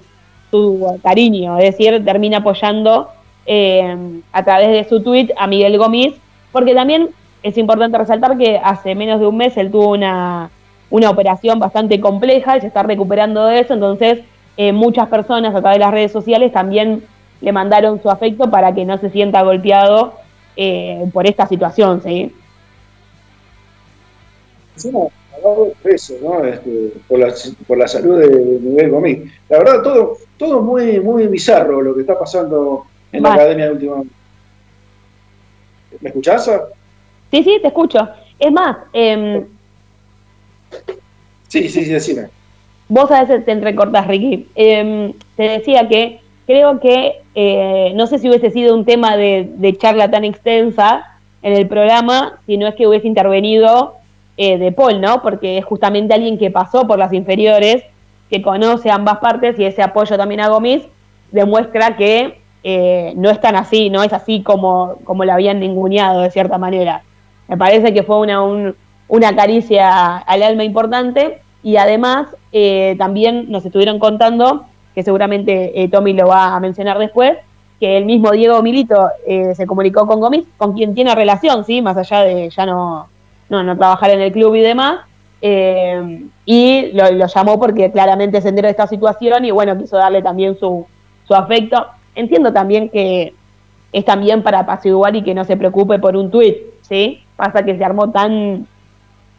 [0.51, 3.09] su cariño, es decir, termina apoyando
[3.47, 6.13] eh, a través de su tweet a Miguel Gómez,
[6.51, 7.09] porque también
[7.41, 10.51] es importante resaltar que hace menos de un mes él tuvo una,
[10.89, 14.19] una operación bastante compleja y se está recuperando de eso, entonces
[14.55, 17.03] eh, muchas personas a través de las redes sociales también
[17.41, 20.13] le mandaron su afecto para que no se sienta golpeado
[20.55, 22.33] eh, por esta situación, ¿sí?
[24.75, 24.99] Este,
[27.07, 27.33] por, la,
[27.67, 29.31] por la salud de, Miguel Gómez.
[29.49, 34.13] La verdad, todo, todo muy, muy bizarro lo que está pasando en la academia últimamente.
[36.01, 36.49] ¿Me escuchás?
[37.31, 37.99] Sí, sí, te escucho.
[38.39, 39.45] Es más, eh,
[41.47, 42.29] sí, sí, sí, decime.
[42.89, 44.47] Vos a veces te entrecortas, Ricky.
[44.55, 49.75] Em, te decía que creo que eh, no sé si hubiese sido un tema de,
[49.77, 51.05] charla tan extensa
[51.41, 53.95] en el programa, si no es que hubiese intervenido
[54.37, 55.21] eh, de Paul, ¿no?
[55.21, 57.83] Porque es justamente alguien que pasó por las inferiores,
[58.29, 60.83] que conoce ambas partes y ese apoyo también a Gomis
[61.31, 66.21] demuestra que eh, no es tan así, no es así como, como la habían ninguneado
[66.21, 67.03] de cierta manera.
[67.47, 68.73] Me parece que fue una,
[69.07, 75.89] una caricia al alma importante y además eh, también nos estuvieron contando, que seguramente eh,
[75.89, 77.37] Tommy lo va a mencionar después,
[77.79, 81.81] que el mismo Diego Milito eh, se comunicó con Gomis, con quien tiene relación, ¿sí?
[81.81, 83.07] más allá de ya no,
[83.49, 85.01] no, trabajar en el club y demás,
[86.45, 90.57] y lo, llamó porque claramente se enteró de esta situación y bueno, quiso darle también
[90.57, 90.87] su,
[91.27, 91.85] su afecto.
[92.15, 93.33] Entiendo también que
[93.91, 97.23] es también para apaciguar y que no se preocupe por un tuit, ¿sí?
[97.35, 98.67] Pasa que se armó tan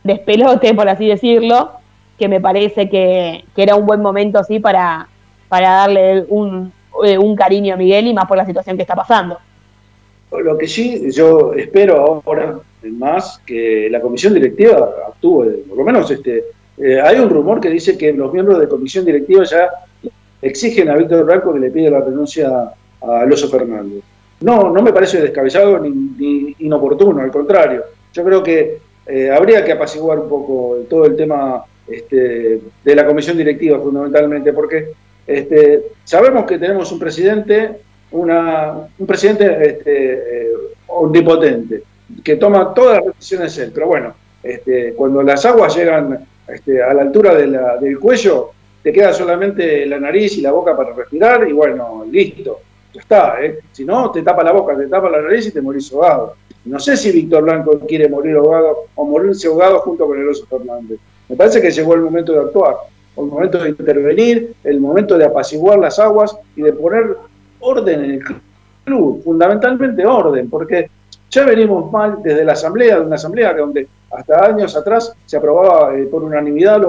[0.05, 1.73] despelote, por así decirlo,
[2.19, 5.09] que me parece que, era un buen momento así para,
[5.49, 6.73] para darle un,
[7.05, 9.39] eh, un cariño a Miguel y más por la situación que está pasando.
[10.31, 16.11] Lo que sí, yo espero ahora más que la comisión directiva actúe, por lo menos
[16.11, 16.45] este,
[16.77, 19.69] eh, hay un rumor que dice que los miembros de comisión directiva ya
[20.41, 22.49] exigen a Víctor Blanco que le pida la renuncia
[23.03, 24.03] a Alonso Fernández.
[24.41, 27.83] No, no me parece descabellado ni, inoportuno, al contrario.
[28.13, 28.79] Yo creo que
[29.09, 34.53] eh, habría que apaciguar un poco todo el tema este, de la comisión directiva fundamentalmente,
[34.53, 34.93] porque
[35.27, 37.71] este, sabemos que tenemos un presidente,
[38.11, 40.51] una, un presidente este, eh,
[40.89, 41.83] omnipotente,
[42.23, 46.93] que toma todas las decisiones él, pero bueno, este, cuando las aguas llegan este, a
[46.93, 48.51] la altura del cuello,
[48.83, 52.61] te queda solamente la nariz y la boca para respirar y bueno, listo,
[52.93, 53.59] ya está, ¿eh?
[53.73, 56.35] si no, te tapa la boca, te tapa la nariz y te morís ahogado.
[56.65, 60.47] No sé si Víctor Blanco quiere morir ahogado o morirse ahogado junto con el oso
[60.47, 60.99] Fernández.
[61.29, 62.77] Me parece que llegó el momento de actuar,
[63.17, 67.17] el momento de intervenir, el momento de apaciguar las aguas y de poner
[67.61, 68.25] orden en el
[68.85, 70.91] club, fundamentalmente orden, porque
[71.31, 75.97] ya venimos mal desde la asamblea, de una asamblea donde hasta años atrás se aprobaba
[75.97, 76.83] eh, por unanimidad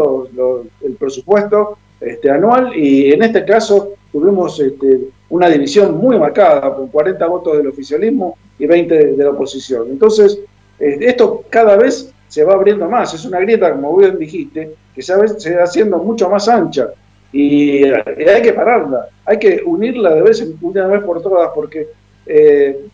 [0.82, 6.88] el presupuesto este, anual y en este caso tuvimos este, una división muy marcada, con
[6.88, 9.88] 40 votos del oficialismo y 20 de, la oposición.
[9.90, 10.40] Entonces,
[10.80, 13.14] eh, esto cada vez se va abriendo más.
[13.14, 15.26] Es una grieta, como bien dijiste, que se va
[15.64, 16.90] haciendo mucho más ancha.
[17.32, 21.88] Y, hay que pararla, hay que unirla de vez una vez por todas, porque
[22.26, 22.88] eh,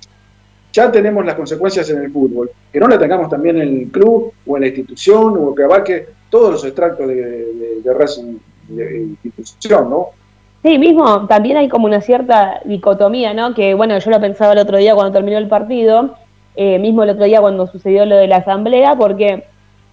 [0.74, 2.52] ya tenemos las consecuencias en el fútbol.
[2.72, 6.08] Que no la tengamos también en el club o en la institución, o que abarque
[6.30, 8.36] todos los extractos de, de, de
[8.68, 10.10] de institución, ¿no?
[10.66, 13.54] Sí, mismo, también hay como una cierta dicotomía, ¿no?
[13.54, 16.16] Que bueno, yo lo pensaba el otro día cuando terminó el partido,
[16.56, 19.44] eh, mismo el otro día cuando sucedió lo de la asamblea, porque,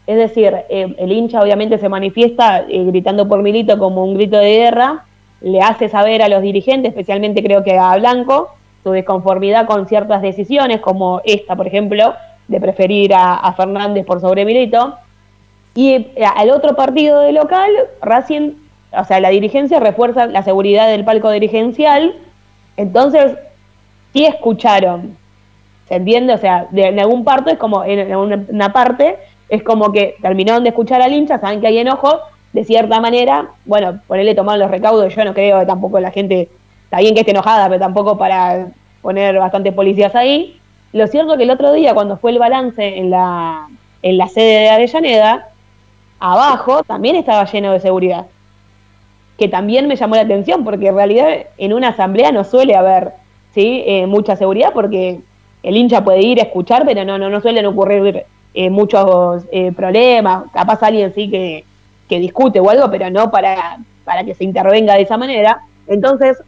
[0.07, 4.39] es decir, eh, el hincha obviamente se manifiesta eh, gritando por Milito como un grito
[4.39, 5.05] de guerra,
[5.43, 10.23] le hace saber a los dirigentes, especialmente creo que a Blanco, su desconformidad con ciertas
[10.23, 12.15] decisiones, como esta, por ejemplo,
[12.49, 14.95] de preferir a, Fernández por sobre Milito.
[15.75, 17.71] Y al otro partido de local,
[18.01, 18.53] Racing,
[18.93, 22.15] o sea, la dirigencia refuerza la seguridad del palco dirigencial,
[22.77, 23.37] entonces
[24.13, 25.17] sí escucharon
[25.93, 26.33] ¿Se entiende?
[26.33, 29.19] O sea, de, en algún parte es como, en, una, parte,
[29.51, 32.21] es como que terminaron de escuchar al hincha, saben que hay enojo,
[32.55, 36.49] de cierta manera, bueno, ponerle tomaron los recaudos, yo no creo que tampoco la gente,
[36.85, 38.69] está bien que esté enojada, pero tampoco para
[39.03, 40.59] poner bastantes policías ahí.
[40.95, 43.69] Lo cierto que el otro día, cuando fue el balance en la,
[44.01, 45.49] en la sede de Avellaneda,
[46.21, 48.27] abajo también estaba lleno de seguridad.
[49.43, 51.27] Que también me llamó la atención, porque en realidad
[51.59, 53.11] en una asamblea no suele haber
[53.53, 53.83] ¿sí?
[53.85, 55.19] Eh, mucha seguridad, porque
[55.65, 58.25] el hincha puede ir a escuchar, pero no, no, no suelen ocurrir
[58.55, 61.65] eh, muchos eh, problemas, capaz alguien sí que,
[62.09, 65.63] que, discute o algo, pero no para, para que se intervenga de esa manera.
[65.89, 66.41] Entonces,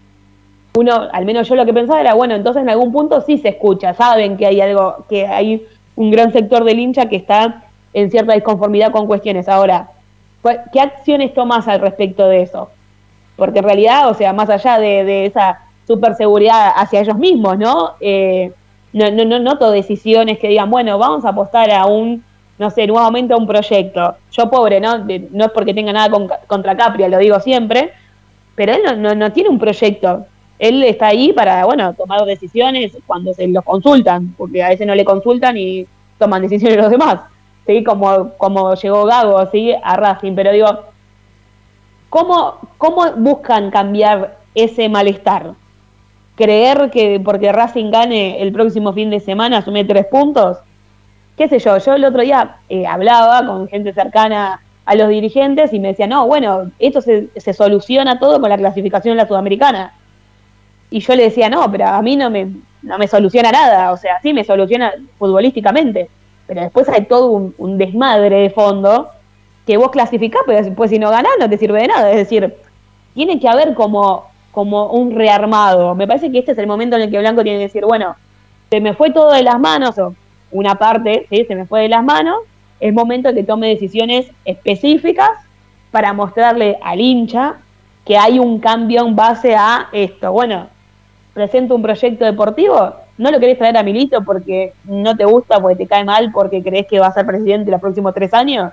[0.77, 3.49] uno, al menos yo lo que pensaba era, bueno, entonces en algún punto sí se
[3.49, 5.67] escucha, saben que hay algo, que hay
[5.97, 9.49] un gran sector del hincha que está en cierta disconformidad con cuestiones.
[9.49, 9.89] Ahora,
[10.73, 12.71] ¿qué acciones tomas al respecto de eso?
[13.37, 17.93] Porque en realidad, o sea, más allá de, esa superseguridad hacia ellos mismos, ¿no?
[18.01, 18.53] Eh,
[18.93, 22.25] no, no, no noto decisiones que digan, bueno, vamos a apostar a un,
[22.59, 24.17] no sé, nuevamente a un proyecto.
[24.31, 24.99] Yo pobre, ¿no?
[24.99, 26.17] no es porque tenga nada
[26.47, 27.93] contra Capria, lo digo siempre,
[28.55, 30.27] pero él no, no, tiene un proyecto.
[30.59, 34.95] Él está ahí para, bueno, tomar decisiones cuando se los consultan, porque a veces no
[34.95, 35.87] le consultan y
[36.19, 37.21] toman decisiones los demás.
[37.67, 37.83] ¿sí?
[37.83, 39.75] Como, como llegó Gago, ¿sí?
[39.83, 40.67] A Racing, pero digo,
[42.15, 45.55] ¿cómo, ¿cómo buscan cambiar ese malestar?
[46.37, 50.59] ¿Creer que porque Racing gane el próximo fin de semana asume tres puntos?
[51.37, 51.77] ¿Qué sé yo?
[51.79, 56.07] Yo el otro día eh, hablaba con gente cercana a los dirigentes y me decía,
[56.07, 59.95] no, bueno, esto se, se soluciona todo con la clasificación en la Sudamericana.
[60.91, 62.49] Y yo le decía, no, pero a mí no me,
[62.83, 66.09] no me soluciona nada, o sea, sí me soluciona futbolísticamente,
[66.47, 69.09] pero después hay todo un, desmadre de fondo
[69.67, 72.55] que vos clasificás, pero después si no ganás no te sirve de nada, es decir,
[73.15, 75.95] tiene que haber como, como un rearmado.
[75.95, 78.17] Me parece que este es el momento en el que Blanco tiene que decir, bueno,
[78.71, 80.15] se me fue todo de las manos, o
[80.51, 81.45] una parte, ¿sí?
[81.47, 82.39] se me fue de las manos,
[82.81, 85.31] es momento que tome decisiones específicas
[85.91, 87.57] para mostrarle al hincha
[88.05, 90.33] que hay un cambio en base a esto.
[90.33, 90.67] Bueno,
[91.33, 95.77] presento un proyecto deportivo, no lo querés traer a Milito porque no te gusta, porque
[95.77, 98.73] te cae mal, porque crees que va a ser presidente los próximos tres años.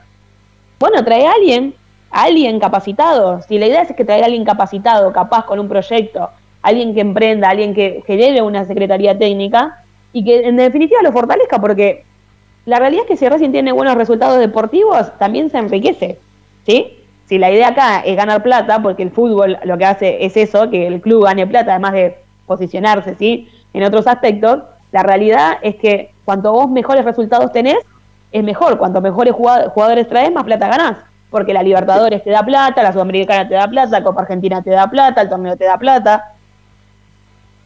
[0.82, 1.75] Bueno, trae a alguien,
[2.09, 3.39] a alguien capacitado.
[3.43, 6.32] Si la idea es que traiga a alguien capacitado, capaz con un proyecto,
[6.63, 9.77] alguien que emprenda, alguien que genere una secretaría técnica
[10.11, 12.03] y que en definitiva lo fortalezca, porque
[12.65, 16.17] la realidad es que si recién tiene buenos resultados deportivos, también se enriquece.
[16.65, 16.97] ¿Sí?
[17.27, 20.71] Si la idea acá es ganar plata, porque el fútbol lo que hace es eso,
[20.71, 22.17] que el club gane plata, además de
[22.47, 23.47] posicionarse, ¿sí?
[23.75, 27.77] En otros aspectos, la realidad es que cuanto vos mejores resultados tenés,
[28.32, 28.77] es mejor.
[28.77, 30.97] Cuanto mejores jugadores traes, más plata ganás.
[31.29, 34.71] Porque la Libertadores te da plata, la Sudamericana te da plata, la Copa Argentina te
[34.71, 36.34] da plata, el torneo te da plata.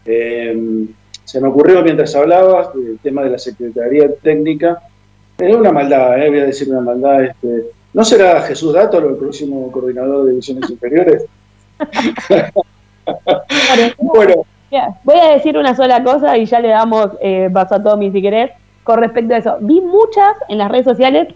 [0.05, 0.87] Em,
[1.23, 4.81] se me ocurrió mientras hablabas del tema de la Secretaría Técnica.
[5.37, 7.23] Es una maldad, eh, voy a decir una maldad.
[7.23, 11.25] Este, ¿No será Jesús Dátolo el próximo coordinador de divisiones superiores?
[13.97, 14.45] bueno,
[15.03, 18.21] Voy a decir una sola cosa y ya le damos eh, paso a Tommy si
[18.21, 18.51] querés.
[18.85, 21.27] Con respecto a eso, vi muchas en las redes sociales,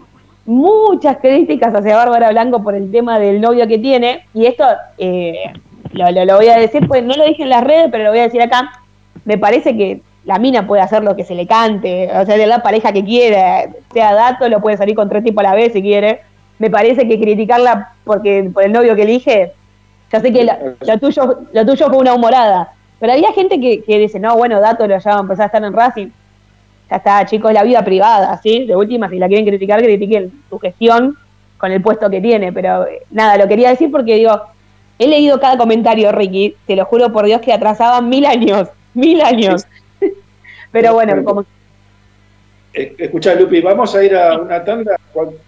[0.46, 4.24] muchas críticas hacia Bárbara Blanco por el tema del novio que tiene.
[4.34, 4.64] Y esto
[4.98, 5.52] eh,
[5.90, 8.28] lo, voy a decir, pues no lo dije en las redes, pero lo voy a
[8.28, 8.70] decir acá.
[9.24, 12.46] Me parece que la mina puede hacer lo que se le cante, o sea, de
[12.46, 15.72] la pareja que quiera, sea dato, lo puede salir con tres tipos a la vez
[15.72, 16.20] si quiere.
[16.60, 19.54] Me parece que criticarla porque por el novio que elige,
[20.12, 24.20] ya sé que lo, tuyo, lo tuyo fue una humorada, pero había gente que, dice,
[24.20, 26.08] no, bueno, Dato lo ya va a empezar a estar en Racing.
[26.90, 28.64] Ya está, chicos, la vida privada, ¿sí?
[28.66, 31.16] De última, si la quieren criticar, critiquen su gestión
[31.56, 32.52] con el puesto que tiene.
[32.52, 34.40] Pero eh, nada, lo quería decir porque digo,
[34.98, 39.20] he leído cada comentario, Ricky, te lo juro por Dios que atrasaban mil años, mil
[39.20, 39.66] años.
[40.72, 41.44] Pero bueno, como...
[42.74, 44.96] Eh, escucha, Lupi, vamos a ir a una tanda.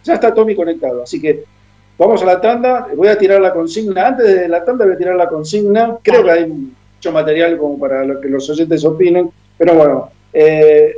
[0.05, 1.45] Ya está Tommy conectado, así que
[1.99, 2.87] vamos a la tanda.
[2.95, 4.07] Voy a tirar la consigna.
[4.07, 5.99] Antes de la tanda voy a tirar la consigna.
[6.03, 6.53] Creo que hay
[7.11, 10.95] material como para que los oyentes opinen, pero bueno, eh,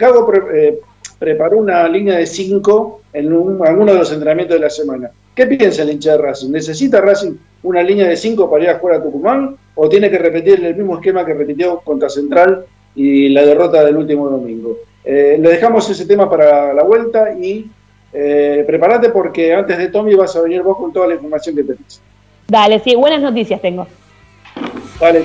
[0.00, 0.80] Cago eh,
[1.18, 5.10] preparó una línea de 5 en alguno de los entrenamientos de la semana.
[5.34, 6.50] ¿Qué piensa el hincha de Racing?
[6.50, 10.16] ¿Necesita Racing una línea de 5 para ir a jugar a Tucumán o tiene que
[10.16, 14.78] repetir el mismo esquema que repitió contra Central y la derrota del último domingo?
[15.04, 17.70] Eh, le dejamos ese tema para la vuelta y
[18.14, 21.64] eh, prepárate porque antes de Tommy vas a venir vos con toda la información que
[21.64, 22.00] tenés.
[22.48, 23.86] Dale, sí, buenas noticias tengo.
[24.98, 25.24] Vale.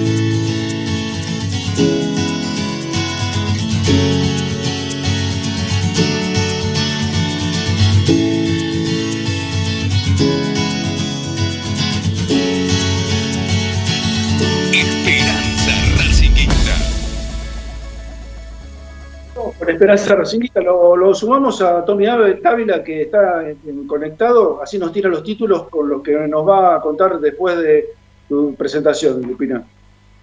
[19.61, 23.43] Con Esperanza Racingista lo, lo sumamos a Tommy Ávila que está
[23.85, 27.89] conectado, así nos tira los títulos con los que nos va a contar después de
[28.27, 29.63] tu presentación, Lupina.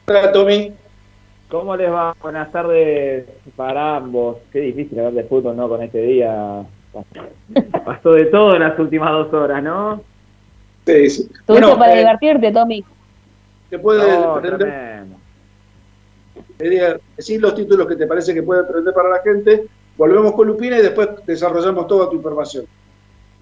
[0.09, 0.73] Hola Tommy,
[1.49, 2.17] ¿Cómo les va?
[2.21, 4.39] Buenas tardes para ambos.
[4.53, 5.69] Qué difícil hablar de fútbol, ¿no?
[5.69, 6.67] Con este día.
[7.85, 10.03] Pasó de todo en las últimas dos horas, ¿no?
[10.85, 11.29] Sí, sí.
[11.47, 12.85] Tuviste Bueno, para eh, divertirte, Tommy.
[13.71, 14.43] te puede No,
[16.59, 19.67] decir los títulos que te parece que puede aprender para la gente.
[19.97, 22.67] Volvemos con Lupina y después desarrollamos toda tu información.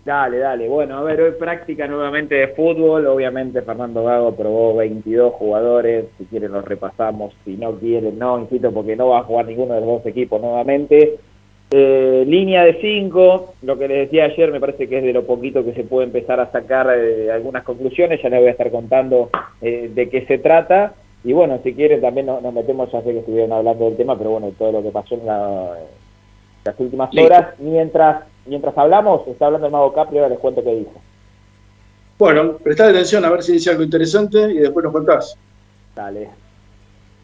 [0.05, 0.69] Dale, dale.
[0.69, 3.07] Bueno, a ver, hoy práctica nuevamente de fútbol.
[3.07, 6.07] Obviamente Fernando Gago probó 22 jugadores.
[6.17, 7.35] Si quieren los repasamos.
[7.45, 10.41] Si no quieren, no, insisto, porque no va a jugar ninguno de los dos equipos
[10.41, 11.19] nuevamente.
[11.73, 15.27] Eh, línea de 5, lo que les decía ayer me parece que es de lo
[15.27, 18.71] poquito que se puede empezar a sacar eh, algunas conclusiones, ya les voy a estar
[18.71, 19.31] contando
[19.61, 20.95] eh, de qué se trata.
[21.27, 24.17] Y bueno, si quieren también nos, nos metemos, ya sé que estuvieron hablando del tema,
[24.17, 25.77] pero bueno, todo lo que pasó en la-
[26.65, 27.27] las últimas Listo.
[27.27, 27.55] horas.
[27.59, 30.93] Mientras mientras hablamos, está hablando el Mago Capri, ahora les cuento qué dijo.
[32.17, 35.37] Bueno, prestad atención a ver si dice algo interesante y después nos contás.
[35.97, 36.29] Dale.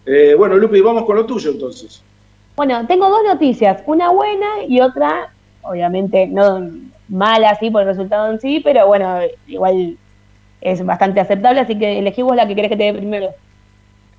[0.05, 2.03] Eh, bueno, Lupi, vamos con lo tuyo entonces.
[2.57, 5.33] Bueno, tengo dos noticias, una buena y otra,
[5.63, 6.69] obviamente, no
[7.09, 9.97] mala sí por el resultado en sí, pero bueno, igual
[10.61, 13.29] es bastante aceptable, así que elegí vos la que querés que te dé primero.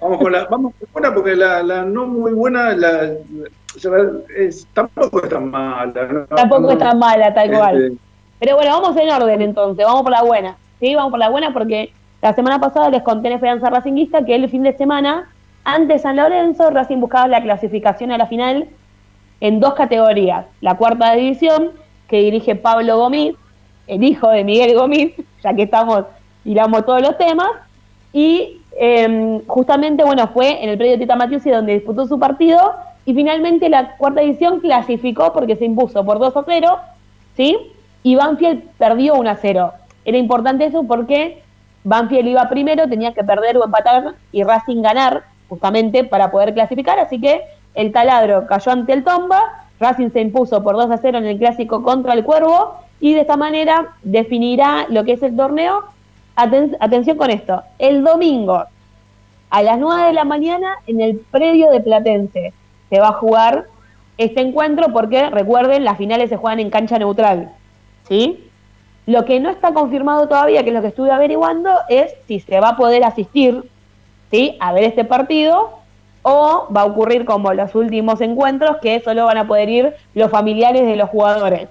[0.02, 3.14] Vamos con la, vamos con buena porque la, la no muy buena la,
[4.38, 6.04] es- tampoco es tan mala.
[6.12, 6.26] ¿no?
[6.26, 7.84] Tampoco es tan mala, tal cual.
[7.84, 7.98] Este,
[8.39, 10.58] Pero bueno, vamos en orden entonces, vamos por la buena.
[10.80, 14.36] Sí, vamos por la buena porque la semana pasada les conté en Esperanza Racinguista que
[14.36, 15.30] el fin de semana,
[15.64, 18.68] ante San Lorenzo, Racing buscaba la clasificación a la final
[19.39, 20.46] en dos categorías.
[20.62, 21.72] La cuarta división,
[22.08, 23.36] que dirige Pablo Gomis,
[23.88, 25.14] el hijo de Miguel Gomis,
[25.44, 26.04] ya que estamos,
[26.46, 27.50] hilamos todos los temas,
[28.14, 32.74] y eh, justamente, bueno, fue en el predio Tita Matiusi donde disputó su partido,
[33.05, 36.80] y finalmente la cuarta división clasificó porque se impuso por 2 a 0,
[37.36, 37.57] ¿sí?
[38.03, 39.74] y Banfield perdió 1 a 0.
[40.05, 41.41] Era importante eso porque
[41.84, 46.99] Banfield iba primero, tenía que perder o empatar y Racing ganar justamente para poder clasificar,
[46.99, 47.41] así que
[47.76, 51.38] el taladro cayó ante el Tomba, Racing se impuso por 2 a 0 en el
[51.38, 55.84] clásico contra el Cuervo y de esta manera definirá lo que es el torneo.
[56.36, 58.65] Atención con esto, el domingo
[59.49, 62.53] a las 9 de la mañana en el predio de Platense
[62.89, 63.65] se va a jugar
[64.17, 67.51] este encuentro porque recuerden, las finales se juegan en cancha neutral.
[68.07, 68.49] ¿Sí?
[69.05, 72.59] Lo que no está confirmado todavía, que es lo que estuve averiguando, es si se
[72.59, 73.63] va a poder asistir
[74.31, 74.57] ¿sí?
[74.59, 75.71] a ver este partido
[76.23, 80.31] o va a ocurrir como los últimos encuentros, que solo van a poder ir los
[80.31, 81.67] familiares de los jugadores.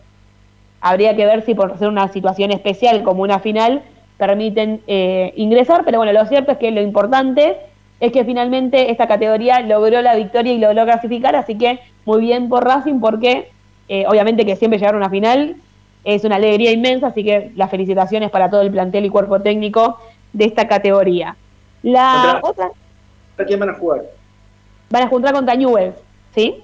[0.80, 3.82] Habría que ver si por ser una situación especial como una final
[4.22, 7.56] permiten eh, ingresar, pero bueno, lo cierto es que lo importante
[7.98, 12.48] es que finalmente esta categoría logró la victoria y logró clasificar, así que muy bien
[12.48, 13.50] por Racing porque
[13.88, 15.56] eh, obviamente que siempre llegar a una final
[16.04, 19.98] es una alegría inmensa, así que las felicitaciones para todo el plantel y cuerpo técnico
[20.32, 21.34] de esta categoría.
[21.82, 22.70] La otra...
[23.38, 24.02] ¿A quién van a jugar?
[24.88, 25.96] Van a juntar contra Newells,
[26.32, 26.62] ¿sí?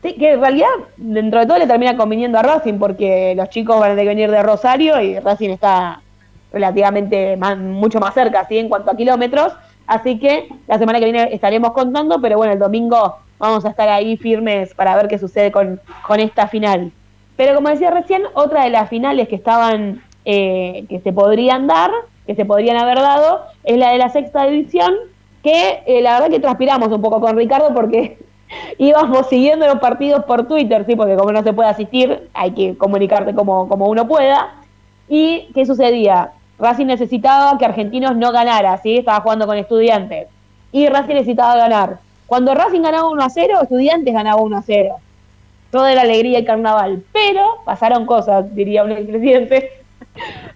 [0.00, 3.80] Sí, que en realidad dentro de todo le termina conviniendo a Racing porque los chicos
[3.80, 6.02] van a tener que venir de Rosario y Racing está
[6.52, 8.58] relativamente mucho más cerca, ¿sí?
[8.58, 9.52] En cuanto a kilómetros.
[9.86, 13.88] Así que la semana que viene estaremos contando, pero bueno, el domingo vamos a estar
[13.88, 16.92] ahí firmes para ver qué sucede con, con esta final.
[17.36, 21.90] Pero como decía recién, otra de las finales que estaban, eh, que se podrían dar,
[22.26, 24.94] que se podrían haber dado, es la de la sexta división,
[25.42, 28.18] que eh, la verdad que transpiramos un poco con Ricardo porque
[28.78, 32.76] íbamos siguiendo los partidos por Twitter, sí, porque como no se puede asistir, hay que
[32.76, 34.54] comunicarte como, como uno pueda.
[35.08, 36.32] ¿Y qué sucedía?
[36.58, 38.98] Racing necesitaba que Argentinos no ganara, ¿sí?
[38.98, 40.28] Estaba jugando con estudiantes.
[40.72, 41.98] Y Racing necesitaba ganar.
[42.26, 44.96] Cuando Racing ganaba 1 a 0, Estudiantes ganaba 1 a 0
[45.70, 47.02] toda la alegría y carnaval.
[47.12, 49.70] Pero pasaron cosas, diría un presidente.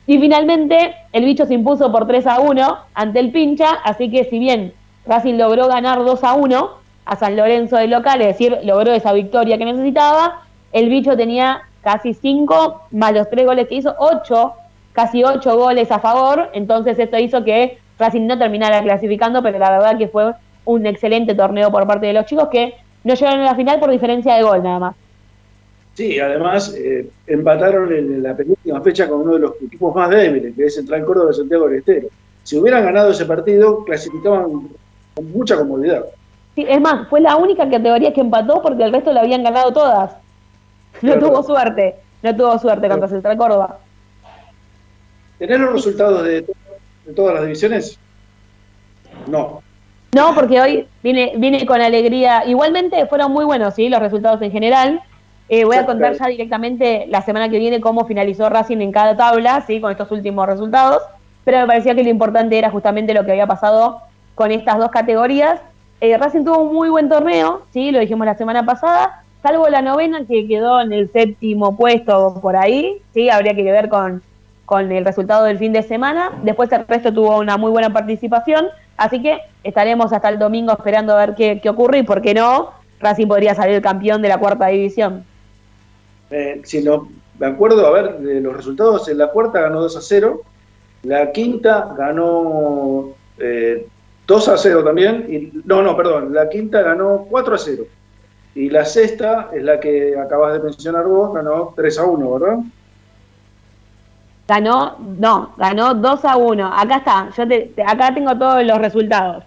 [0.07, 4.25] Y finalmente el bicho se impuso por 3 a 1 ante el pincha, así que
[4.25, 4.73] si bien
[5.07, 6.71] Racing logró ganar 2 a 1
[7.05, 10.43] a San Lorenzo de local, es decir, logró esa victoria que necesitaba,
[10.73, 14.53] el bicho tenía casi 5 más los 3 goles que hizo, 8,
[14.93, 19.71] casi 8 goles a favor, entonces esto hizo que Racing no terminara clasificando, pero la
[19.71, 20.33] verdad que fue
[20.65, 22.75] un excelente torneo por parte de los chicos que
[23.05, 24.97] no llegaron a la final por diferencia de gol nada más.
[25.95, 30.55] Sí, además eh, empataron en la penúltima fecha con uno de los equipos más débiles,
[30.55, 32.09] que es Central Córdoba de Santiago del Estero.
[32.43, 34.69] Si hubieran ganado ese partido, clasificaban
[35.15, 36.05] con mucha comodidad.
[36.55, 39.73] Sí, es más, fue la única categoría que empató porque el resto la habían ganado
[39.73, 40.13] todas.
[41.03, 43.79] No tuvo suerte, no tuvo suerte contra Central Córdoba.
[45.39, 47.99] ¿Tenés los resultados de, de todas las divisiones?
[49.27, 49.63] No.
[50.13, 52.45] No, porque hoy viene, viene con alegría.
[52.45, 53.89] Igualmente fueron muy buenos, ¿sí?
[53.89, 55.01] Los resultados en general.
[55.49, 59.17] Eh, voy a contar ya directamente la semana que viene cómo finalizó Racing en cada
[59.17, 59.81] tabla, ¿sí?
[59.81, 61.03] Con estos últimos resultados.
[61.45, 64.03] Pero me parecía que lo importante era justamente lo que había pasado
[64.35, 65.61] con estas dos categorías.
[66.01, 67.91] Eh, Racing tuvo un muy buen torneo, ¿sí?
[67.91, 69.25] Lo dijimos la semana pasada.
[69.43, 73.31] Salvo la novena que quedó en el séptimo puesto por ahí, ¿sí?
[73.31, 74.23] Habría que ver con,
[74.67, 76.31] con el resultado del fin de semana.
[76.43, 78.67] Después el resto tuvo una muy buena participación.
[78.97, 82.71] Así que estaremos hasta el domingo esperando a ver qué, ocurre y por qué no,
[83.01, 85.25] Racing podría salir campeón de la cuarta división.
[86.31, 89.97] Eh, si no, me acuerdo, a ver, de los resultados, en la cuarta ganó 2
[89.97, 90.43] a 0,
[91.05, 93.87] la quinta ganó 2 eh,
[94.29, 97.85] a 0 también, y, no, no, perdón, la quinta ganó 4 a 0.
[98.55, 102.59] Y la sexta es la que acabas de mencionar vos, ganó 3 a 1, ¿verdad?
[104.49, 106.67] Ganó, no, ganó 2 a 1.
[106.75, 109.45] Acá está, yo te, acá tengo todos los resultados.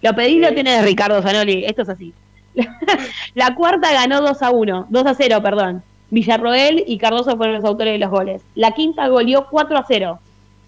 [0.00, 2.14] Lo pedí lo tiene Ricardo Zanoli, esto es así.
[3.34, 5.82] la cuarta ganó 2 a 1, 2 a 0, perdón.
[6.10, 8.42] Villarroel y Cardoso fueron los autores de los goles.
[8.54, 10.18] La quinta goleó 4 a 0.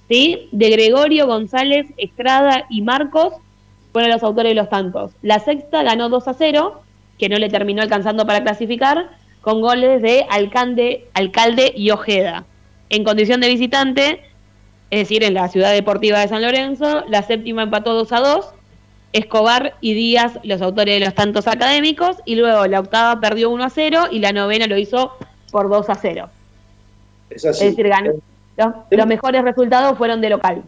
[0.09, 0.49] ¿sí?
[0.53, 3.34] De Gregorio, González, Estrada y Marcos
[3.93, 5.12] fueron los autores de los tantos.
[5.22, 6.82] La sexta ganó 2 a 0,
[7.18, 9.10] que no le terminó alcanzando para clasificar,
[9.40, 12.44] con goles de Alcalde, Alcalde y Ojeda
[12.90, 14.20] en condición de visitante,
[14.90, 17.04] es decir, en la ciudad deportiva de San Lorenzo.
[17.08, 18.54] La séptima empató 2 a 2.
[19.12, 22.16] Escobar y Díaz, los autores de los tantos académicos.
[22.24, 25.12] Y luego la octava perdió 1 a 0 y la novena lo hizo
[25.50, 26.30] por 2 a 0.
[27.30, 27.64] Es, así.
[27.64, 28.12] es decir, ganó.
[28.90, 30.62] Los, mejores resultados fueron de local.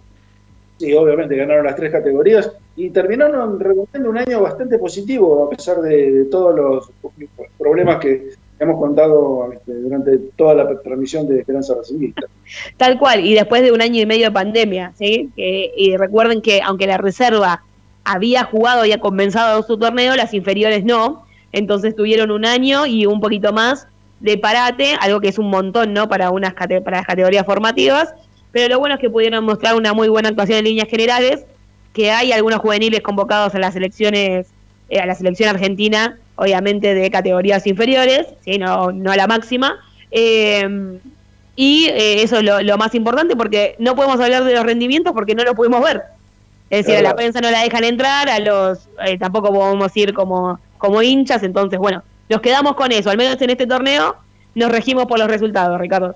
[0.78, 5.80] Sí, obviamente ganaron las tres categorías y terminaron recorriendo un año bastante positivo a pesar
[5.82, 6.90] de todos los
[7.58, 12.26] problemas que, hemos contado este, durante toda la transmisión de Esperanza Racingista.
[12.76, 15.30] Tal cual, y después de un año y medio de pandemia, ¿sí?
[15.34, 17.64] y recuerden que aunque la reserva
[18.04, 23.06] había jugado y ha comenzado su torneo, las inferiores no, entonces tuvieron un año y
[23.06, 23.88] un poquito más
[24.20, 26.10] de parate, algo que es un montón, ¿no?
[26.10, 28.14] Para, unas para las categorías formativas,
[28.52, 31.46] pero lo bueno es que pudieron mostrar una muy buena actuación en líneas generales,
[31.92, 34.48] que hay algunos juveniles convocados a las selecciones,
[34.88, 38.58] eh, a la selección argentina, obviamente de categorías inferiores, ¿sí?
[38.58, 39.78] no, no a la máxima.
[40.10, 40.98] Eh,
[41.56, 45.34] y eh, eso es lo, más importante porque no podemos hablar de los rendimientos porque
[45.34, 46.02] no los pudimos ver.
[46.70, 48.88] Es decir, a la prensa no la dejan entrar, a los
[49.18, 53.50] tampoco podemos ir como, como hinchas, entonces bueno, nos quedamos con eso, al menos en
[53.50, 54.14] este torneo
[54.54, 56.14] nos regimos por los resultados, Ricardo.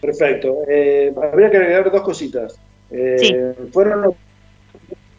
[0.00, 0.62] Perfecto.
[0.68, 2.58] Eh, habría que agregar dos cositas.
[2.90, 4.14] Eh, fueron,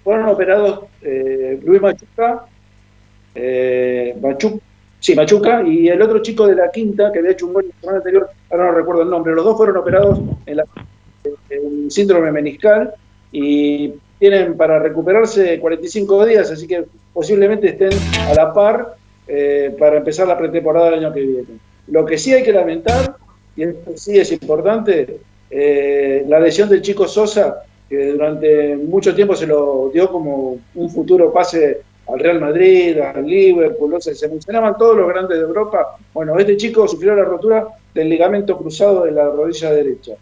[0.04, 2.46] fueron operados eh, Luis Machuca,
[3.36, 4.16] eh,
[5.00, 7.80] sí, Machuca, y el otro chico de la quinta, que había hecho un gol la
[7.80, 9.34] semana anterior, ahora no recuerdo el nombre.
[9.34, 10.66] Los dos fueron operados en, la,
[11.50, 12.94] en síndrome meniscal
[13.32, 17.92] y tienen para recuperarse 45 días, así que posiblemente estén
[18.28, 18.96] a la par
[19.80, 21.48] para empezar la pretemporada del año que viene.
[21.88, 23.16] Lo que sí hay que lamentar
[23.56, 29.36] y esto sí es importante, eh, la lesión del chico Sosa, que durante mucho tiempo
[29.36, 34.96] se lo dio como un futuro pase al Real Madrid, al Liverpool, se mencionaban todos
[34.96, 35.98] los grandes de Europa.
[36.14, 40.14] Bueno, este chico sufrió la rotura del ligamento cruzado de la rodilla derecha.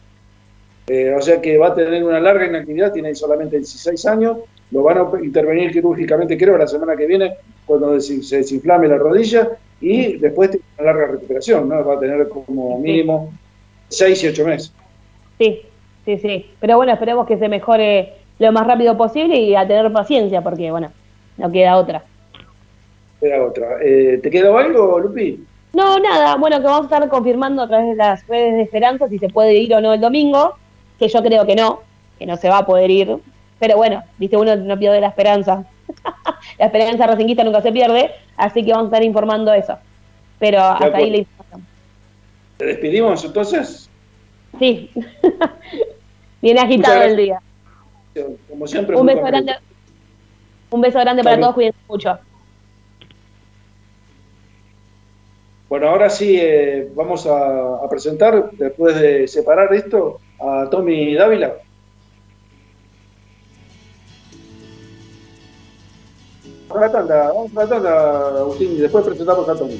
[0.87, 4.37] Eh, o sea que va a tener una larga inactividad, tiene solamente 16 años,
[4.71, 7.35] lo van a intervenir quirúrgicamente creo la semana que viene
[7.67, 9.47] cuando se desinflame la rodilla
[9.79, 11.85] y después tiene una larga recuperación, ¿no?
[11.85, 13.31] Va a tener como mínimo
[13.89, 14.73] seis y ocho meses.
[15.37, 15.61] Sí,
[16.17, 16.51] sí, sí.
[16.59, 20.71] Pero bueno, esperemos que se mejore lo más rápido posible y a tener paciencia, porque
[20.71, 20.91] bueno,
[21.37, 22.03] no queda otra.
[23.19, 23.77] Queda otra.
[23.81, 25.43] Eh, ¿Te quedó algo, Lupi?
[25.73, 26.35] No, nada.
[26.37, 29.29] Bueno, que vamos a estar confirmando a través de las redes de Esperanza si se
[29.29, 30.55] puede ir o no el domingo,
[30.97, 31.81] que yo creo que no,
[32.17, 33.17] que no se va a poder ir.
[33.59, 35.65] Pero bueno, viste, uno no pierde la esperanza.
[36.59, 39.77] la esperanza racinguista nunca se pierde, así que vamos a estar informando eso.
[40.39, 41.65] Pero hasta ahí la información.
[42.57, 43.89] ¿Te despedimos entonces?
[44.57, 44.89] Sí.
[46.41, 47.41] Viene agitado el día.
[48.49, 48.95] Como siempre.
[48.95, 49.55] Un beso grande.
[50.69, 52.17] Un beso grande para todos, cuídense mucho.
[55.67, 61.57] Bueno, ahora sí eh, vamos a, a, presentar, después de separar esto, a Tommy Dávila.
[66.67, 69.79] Vamos a la tanda, vamos a la tanda, Agustín, y después presentamos a Tommy.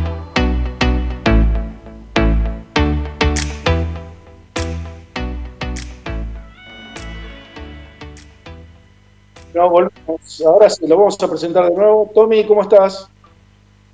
[9.53, 10.41] No, volvemos.
[10.45, 12.09] Ahora sí, lo vamos a presentar de nuevo.
[12.13, 13.09] Tommy, ¿cómo estás?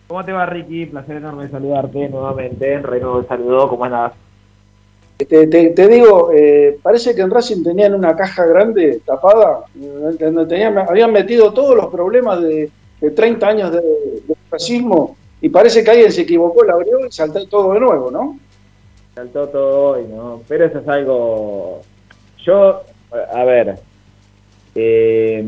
[0.07, 0.85] ¿Cómo te va, Ricky?
[0.85, 2.79] Placer enorme saludarte nuevamente.
[2.79, 4.13] Reino de saludo, ¿cómo andás?
[5.17, 10.45] Te, te, te digo, eh, parece que en Racing tenían una caja grande tapada, donde
[10.45, 12.69] tenían, habían metido todos los problemas de,
[13.01, 17.11] de 30 años de, de, racismo y parece que alguien se equivocó, la abrió y
[17.11, 18.37] saltó todo de nuevo, ¿no?
[19.15, 20.41] Saltó todo hoy, ¿no?
[20.47, 21.81] Pero eso es algo...
[22.45, 22.83] Yo,
[23.33, 23.79] a ver,
[24.80, 25.43] eh,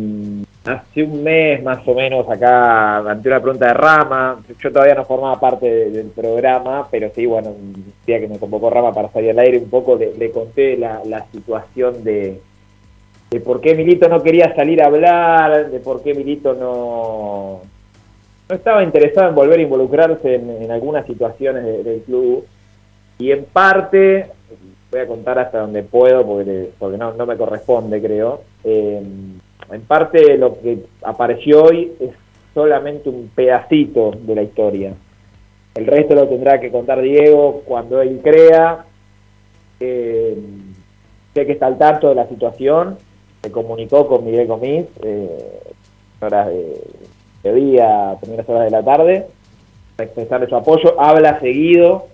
[0.66, 5.06] hace un mes más o menos acá, ante una pregunta de Rama, yo todavía no
[5.06, 9.10] formaba parte de, del programa, pero sí, bueno, un día que me convocó Rama para
[9.10, 12.42] salir al aire un poco, le, conté la, situación de,
[13.30, 17.62] de por qué Milito no quería salir a hablar, de por qué Milito no,
[18.50, 22.46] no estaba interesado en volver a involucrarse en, algunas situaciones de, del club.
[23.20, 24.32] Y en parte,
[24.92, 28.42] voy a contar hasta donde puedo, porque, porque no, no me corresponde, creo.
[28.64, 29.02] Eh,
[29.72, 32.12] en parte lo que apareció hoy es
[32.54, 34.94] solamente un pedacito de la historia.
[35.76, 38.86] El resto lo tendrá que contar Diego cuando él crea.
[39.80, 40.38] Eh,
[41.34, 42.98] sé que está al tanto de la situación.
[43.44, 45.62] Se comunicó con Miguel Comis, eh,
[46.20, 46.48] horas
[47.44, 49.28] de, día, primeras horas de la tarde,
[49.96, 51.00] para expresarle su apoyo.
[51.00, 52.08] Habla seguido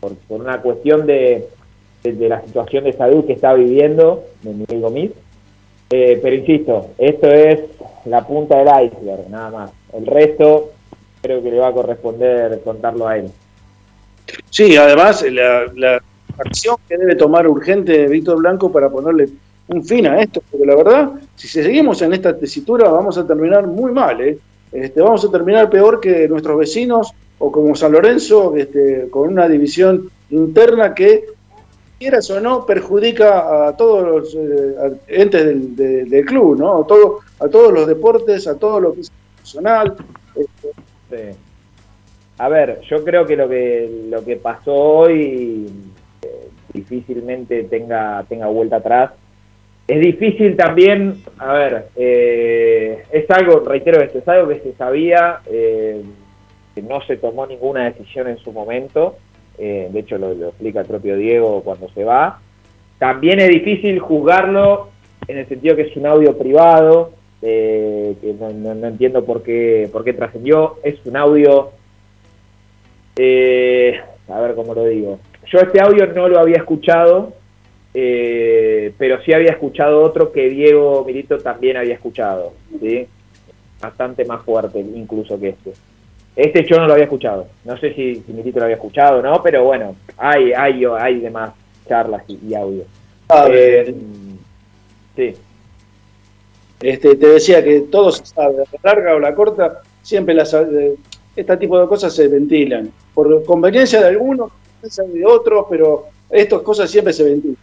[0.00, 1.46] por, por una cuestión de,
[2.02, 5.14] de, la situación de salud que está viviendo de Miguel.
[5.90, 7.60] Eh, pero insisto, esto es
[8.06, 9.72] la punta del iceberg, nada más.
[9.92, 10.70] El resto
[11.20, 13.30] creo que le va a corresponder contarlo a él.
[14.50, 16.02] Sí, además la, la
[16.38, 19.28] acción que debe tomar urgente Víctor Blanco para ponerle
[19.68, 23.66] un fin a esto, porque la verdad, si seguimos en esta tesitura vamos a terminar
[23.66, 24.38] muy mal, ¿eh?
[24.72, 29.48] Este, vamos a terminar peor que nuestros vecinos o como San Lorenzo, este, con una
[29.48, 31.24] división interna que
[32.02, 36.82] quieras o no, perjudica a todos los eh, entes del, de, del, club, ¿no?
[36.82, 39.94] A, todo, a todos los deportes, a todo lo que es personal.
[40.34, 41.36] Este.
[42.38, 45.70] A ver, yo creo que lo que lo que pasó hoy
[46.22, 49.12] eh, difícilmente tenga tenga vuelta atrás.
[49.86, 55.40] Es difícil también, a ver, eh, es algo, reitero esto, es algo que se sabía,
[55.46, 56.02] eh,
[56.74, 59.16] que no se tomó ninguna decisión en su momento.
[59.64, 62.40] Eh, de hecho lo, explica el propio Diego cuando se va.
[62.98, 64.88] También es difícil juzgarlo
[65.28, 69.42] en el sentido que es un audio privado, eh, que no, no- no entiendo por
[69.44, 70.78] qué, por qué trascendió.
[70.82, 71.70] Es un audio,
[73.16, 75.18] eh, a ver cómo lo digo.
[75.46, 77.32] Yo este audio no lo había escuchado,
[77.94, 83.06] eh, pero sí había escuchado otro que Diego Milito también había escuchado, ¿sí?
[83.80, 85.72] bastante más fuerte incluso que este.
[86.34, 87.46] Este yo no lo había escuchado.
[87.64, 91.20] No sé si, si Milito lo había escuchado o no, pero bueno, hay, hay, hay
[91.20, 91.52] demás
[91.86, 92.84] charlas y, y audio.
[93.28, 93.94] Ah, Eh,
[95.16, 95.34] sí.
[96.80, 100.96] Este, te decía que todo se sabe, la larga o la corta, siempre las, eh,
[101.36, 102.90] este tipo de cosas se ventilan.
[103.14, 107.56] Por conveniencia de algunos, conveniencia de otros, pero estas cosas siempre se ventilan.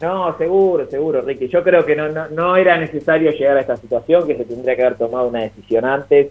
[0.00, 1.48] No, seguro, seguro, Ricky.
[1.48, 4.76] Yo creo que no, no, no era necesario llegar a esta situación, que se tendría
[4.76, 6.28] que haber tomado una decisión antes.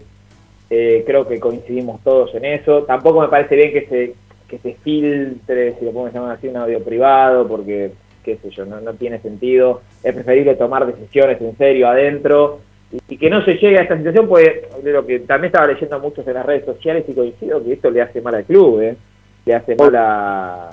[0.70, 2.84] Eh, creo que coincidimos todos en eso.
[2.84, 4.14] Tampoco me parece bien que se,
[4.48, 7.92] que se filtre, si lo podemos llamar así, un audio privado, porque,
[8.22, 9.82] qué sé yo, no, no tiene sentido.
[10.02, 12.60] Es preferible tomar decisiones en serio adentro
[13.08, 14.50] y, que no se llegue a esta situación, pues
[14.82, 18.02] lo que también estaba leyendo muchos en las redes sociales y coincido que esto le
[18.02, 18.96] hace mal al club, ¿eh?
[19.44, 20.70] le hace mal a,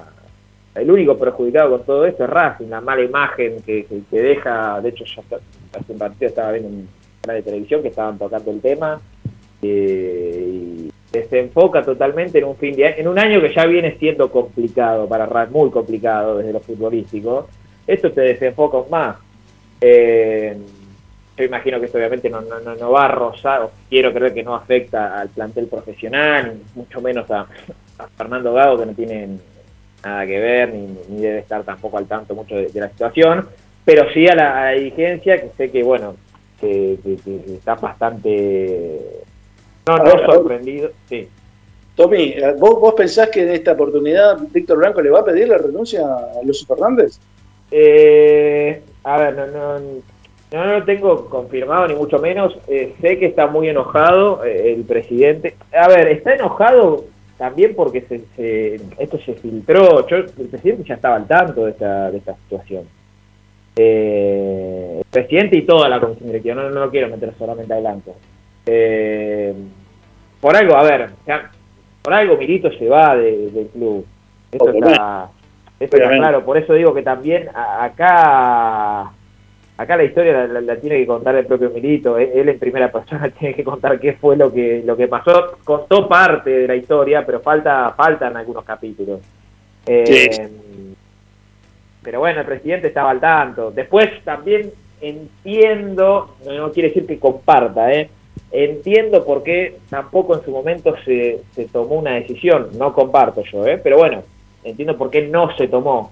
[0.76, 4.90] el único perjudicado con todo esto es Racing, la mala imagen que, que, deja, de
[4.90, 5.38] hecho ya
[5.78, 6.90] hace un partido estaba viendo un
[7.22, 9.02] canal de televisión que estaban tocando el tema,
[9.62, 13.98] eh, y desenfoca totalmente en un fin de año, en un año que ya viene
[13.98, 17.48] siendo complicado para Racing, muy complicado desde lo futbolístico,
[17.88, 19.18] esto te desenfoca más.
[19.80, 20.58] Eh,
[21.38, 24.44] yo imagino que esto obviamente no, no, no, va a rozar, o quiero creer que
[24.44, 27.46] no afecta al plantel profesional, mucho menos a,
[28.18, 29.38] Fernando Gago, que no tiene
[30.04, 33.48] nada que ver, ni, debe estar tampoco al tanto mucho de, la situación,
[33.84, 36.16] pero sí a la, a dirigencia, que sé que, bueno,
[36.60, 36.98] que
[37.54, 39.02] está bastante,
[39.88, 41.28] no, no sorprendido, sí.
[41.96, 45.48] Tommy, eh, ¿vos, ¿vos pensás que en esta oportunidad Víctor Blanco le va a pedir
[45.48, 47.20] la renuncia a Luis Fernández?
[47.72, 49.80] Eh, a ver, no, no,
[50.52, 52.58] no lo tengo confirmado ni mucho menos.
[52.68, 55.56] Eh, sé que está muy enojado eh, el presidente.
[55.74, 57.06] A ver, está enojado
[57.38, 60.06] también porque se, se- esto se filtró.
[60.08, 62.84] Yo, el presidente ya estaba al tanto de esta, de esta situación.
[63.78, 66.56] Eh, el presidente y toda la comisión directiva.
[66.56, 68.16] No, no lo quiero meter solamente a Blanco.
[68.66, 69.54] Eh,
[70.42, 71.10] por algo, a ver,
[72.02, 74.06] por algo Milito se va de- del club.
[74.52, 75.30] Esto está,
[75.80, 76.46] esto está claro.
[76.46, 79.12] Por eso digo que también acá
[79.78, 82.18] acá la historia la, la- la tiene que contar el propio Milito.
[82.18, 85.58] Él, en primera persona tiene que contar qué fue lo que lo que pasó.
[85.64, 89.20] Contó parte de la historia, pero falta faltan algunos capítulos.
[89.88, 90.50] Eh,
[92.04, 93.72] Pero bueno, el presidente estaba al tanto.
[93.72, 98.10] Después también entiendo, no, no quiere decir que comparta, ¿eh?
[98.52, 102.70] Entiendo por qué tampoco en su momento se, se tomó una decisión.
[102.78, 103.78] No comparto yo, ¿eh?
[103.78, 104.24] pero bueno,
[104.64, 106.12] entiendo por qué no se tomó.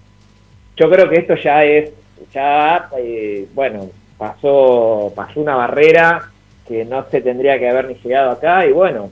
[0.75, 1.91] Yo creo que esto ya es,
[2.33, 6.29] ya, eh, bueno, pasó, pasó una barrera
[6.67, 9.09] que no se tendría que haber ni llegado acá y bueno,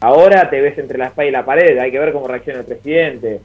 [0.00, 2.66] ahora te ves entre la espalda y la pared, hay que ver cómo reacciona el
[2.66, 3.40] presidente.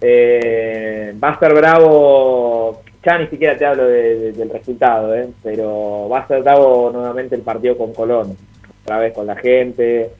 [0.00, 5.28] Eh, va a estar bravo, ya ni siquiera te hablo de- de- del resultado, ¿eh?
[5.42, 8.36] pero va a ser bravo nuevamente el partido con Colón,
[8.86, 10.10] otra vez con la gente.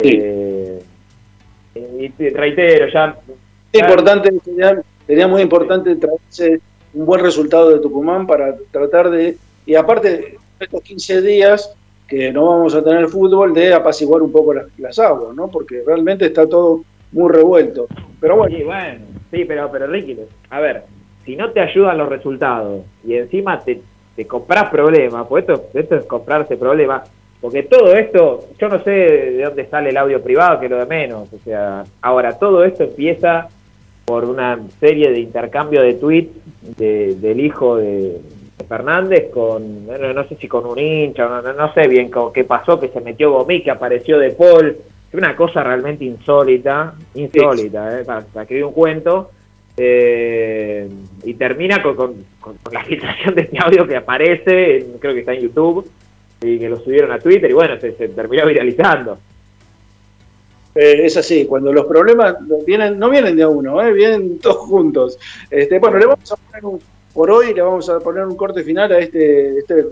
[0.00, 0.82] Eh,
[1.74, 3.16] y te reitero, ya...
[3.72, 6.60] Es importante, sería, sería muy importante traerse
[6.92, 11.74] un buen resultado de Tucumán para tratar de, y aparte estos 15 días
[12.06, 15.48] que no vamos a tener fútbol, de apaciguar un poco las, las aguas, ¿no?
[15.48, 17.86] Porque realmente está todo muy revuelto.
[18.20, 20.18] Pero bueno, Sí, bueno, sí, pero, pero Ricky,
[20.50, 20.82] a ver,
[21.24, 23.80] si no te ayudan los resultados y encima te,
[24.14, 27.10] te compras problemas, pues esto, esto es comprarse problemas,
[27.42, 30.78] porque todo esto, yo no sé de dónde sale el audio privado, que es lo
[30.78, 33.48] de menos, o sea, ahora todo esto empieza
[34.06, 36.32] por una serie de intercambio de tweets
[36.78, 38.18] de- del hijo de,
[38.58, 42.44] de Fernández con, no, no sé si con un hincha, no, sé bien co- qué
[42.44, 44.68] pasó, que se metió Gomí, que apareció de Paul,
[45.08, 49.30] es una cosa realmente insólita, insólita, eh, para, para escribir un cuento,
[49.76, 50.88] eh,
[51.24, 55.12] y termina con, con- con- con la filtración de este audio que aparece, en- creo
[55.14, 55.86] que está en YouTube,
[56.42, 59.18] y que lo subieron a Twitter, y bueno, se, se terminó viralizando.
[60.74, 62.36] eh, es así, cuando los problemas
[62.66, 63.92] vienen, no vienen de a uno, ¿eh?
[63.92, 65.18] vienen todos juntos.
[65.50, 66.80] Este, bueno, le vamos a poner un,
[67.12, 69.86] por hoy le vamos a poner un corte final a este, este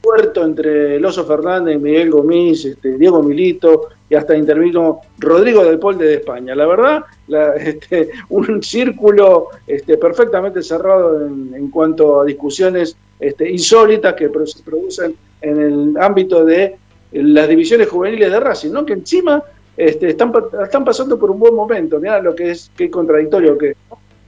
[0.00, 5.78] puerto entre el Oso Fernández, Miguel Gomis, este, Diego Milito y hasta intervino Rodrigo del
[5.78, 6.54] Pol de España.
[6.54, 13.48] La verdad, la- este, un círculo este, perfectamente cerrado en, en cuanto a discusiones este,
[13.50, 15.14] insólitas que se producen
[15.44, 16.76] en el ámbito de
[17.12, 18.84] las divisiones juveniles de Racing, ¿no?
[18.84, 19.42] que encima
[19.76, 22.00] este, están, están pasando por un buen momento.
[22.00, 23.74] Mirá lo que es, qué contradictorio que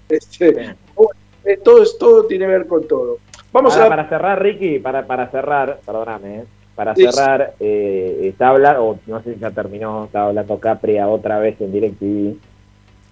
[0.08, 0.74] este,
[1.44, 3.18] eh, todo, tiene que ver con todo.
[3.52, 3.88] Vamos a...
[3.88, 6.44] Para cerrar, Ricky, para, para cerrar, perdóname, ¿eh?
[6.74, 11.38] para cerrar, eh, está hablando, o no sé si ya terminó, estaba hablando Capria otra
[11.38, 12.36] vez en DirecTV.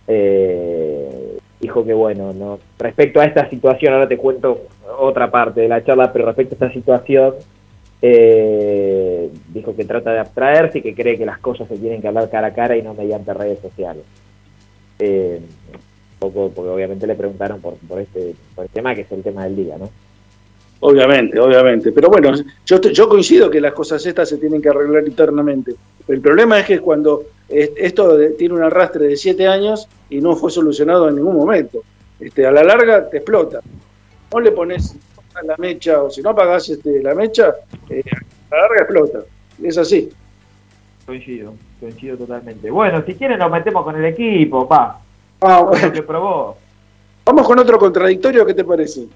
[0.07, 4.65] Eh, dijo que bueno, no respecto a esta situación, ahora te cuento
[4.99, 7.35] otra parte de la charla, pero respecto a esta situación,
[8.07, 12.09] eh, dijo que trata de abstraerse y que cree que las cosas se tienen que
[12.09, 14.05] hablar cara a cara y no mediante redes sociales.
[14.99, 15.41] Eh,
[16.19, 19.45] poco, porque obviamente le preguntaron por, por, este, por el tema que es el tema
[19.45, 19.89] del día, ¿no?
[20.81, 21.93] Obviamente, obviamente.
[21.93, 22.33] Pero bueno,
[22.67, 25.75] yo, yo coincido que las cosas estas se tienen que arreglar internamente.
[26.07, 30.51] El problema es que cuando esto tiene un arrastre de siete años y no fue
[30.51, 31.83] solucionado en ningún momento.
[32.21, 33.61] Este, a la larga te explota.
[34.31, 34.95] No le pones
[35.43, 37.55] la mecha o si no apagás este, la mecha,
[37.89, 38.03] eh,
[38.51, 39.19] a la larga explota.
[39.63, 40.11] Es así.
[41.07, 42.71] Coincido, coincido totalmente.
[42.71, 45.01] Bueno, si quieren nos metemos con el equipo, pa.
[45.41, 45.93] Ah, bueno.
[45.93, 46.57] que probó.
[47.25, 49.07] Vamos con otro contradictorio, ¿qué te parece?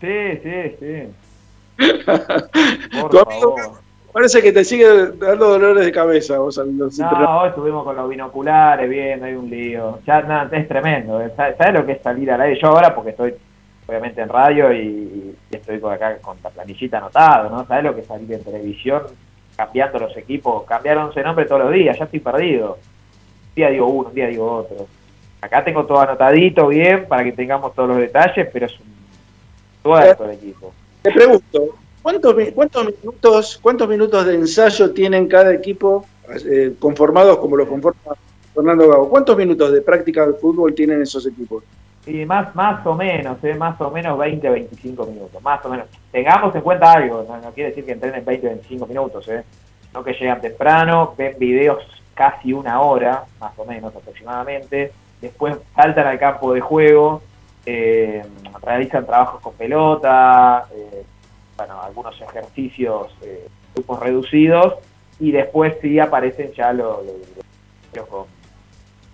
[0.00, 1.08] Sí, sí, sí.
[3.00, 3.86] Por favor.
[4.16, 4.86] Parece que te sigue
[5.18, 9.98] dando dolores de cabeza vos No, hoy estuvimos con los binoculares viendo, hay un lío.
[10.06, 11.20] Ya, no, es tremendo.
[11.20, 11.30] ¿eh?
[11.36, 12.58] ¿Sabes lo que es salir al aire?
[12.58, 13.34] Yo ahora, porque estoy
[13.86, 17.66] obviamente en radio y, estoy acá con la planillita anotado, ¿no?
[17.66, 19.02] ¿Sabes lo que es salir en televisión
[19.56, 20.64] cambiando los equipos?
[20.64, 22.78] Cambiaron ese nombre todos los días, ya estoy perdido.
[23.48, 24.86] Un día digo uno, un día digo otro.
[25.40, 28.96] Acá tengo todo anotadito bien para que tengamos todos los detalles, pero es un
[29.82, 30.72] todo el equipo.
[31.02, 31.76] Te pregunto,
[32.06, 36.06] ¿Cuántos, cuántos, minutos, ¿Cuántos minutos de ensayo tienen cada equipo
[36.48, 38.14] eh, conformados como lo conforma
[38.54, 39.08] Fernando Gago?
[39.08, 41.64] ¿Cuántos minutos de práctica de fútbol tienen esos equipos?
[42.06, 45.88] Y más, más o menos, eh, más o menos 20, 25 minutos, más o menos.
[46.12, 49.42] Tengamos en cuenta algo, no, quiere decir que entrenen 20, 25 minutos, eh,
[49.92, 51.82] no que llegan temprano, ven videos
[52.14, 57.22] casi una hora, más o menos aproximadamente, después saltan al campo de juego,
[57.66, 58.24] eh,
[58.62, 61.04] realizan trabajos con pelota, eh,
[61.56, 64.74] bueno, algunos ejercicios, eh, grupos reducidos,
[65.18, 66.98] y después sí aparecen ya los,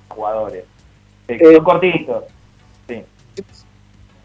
[0.09, 0.64] jugadores.
[1.28, 2.24] Eh, eh, son cortitos.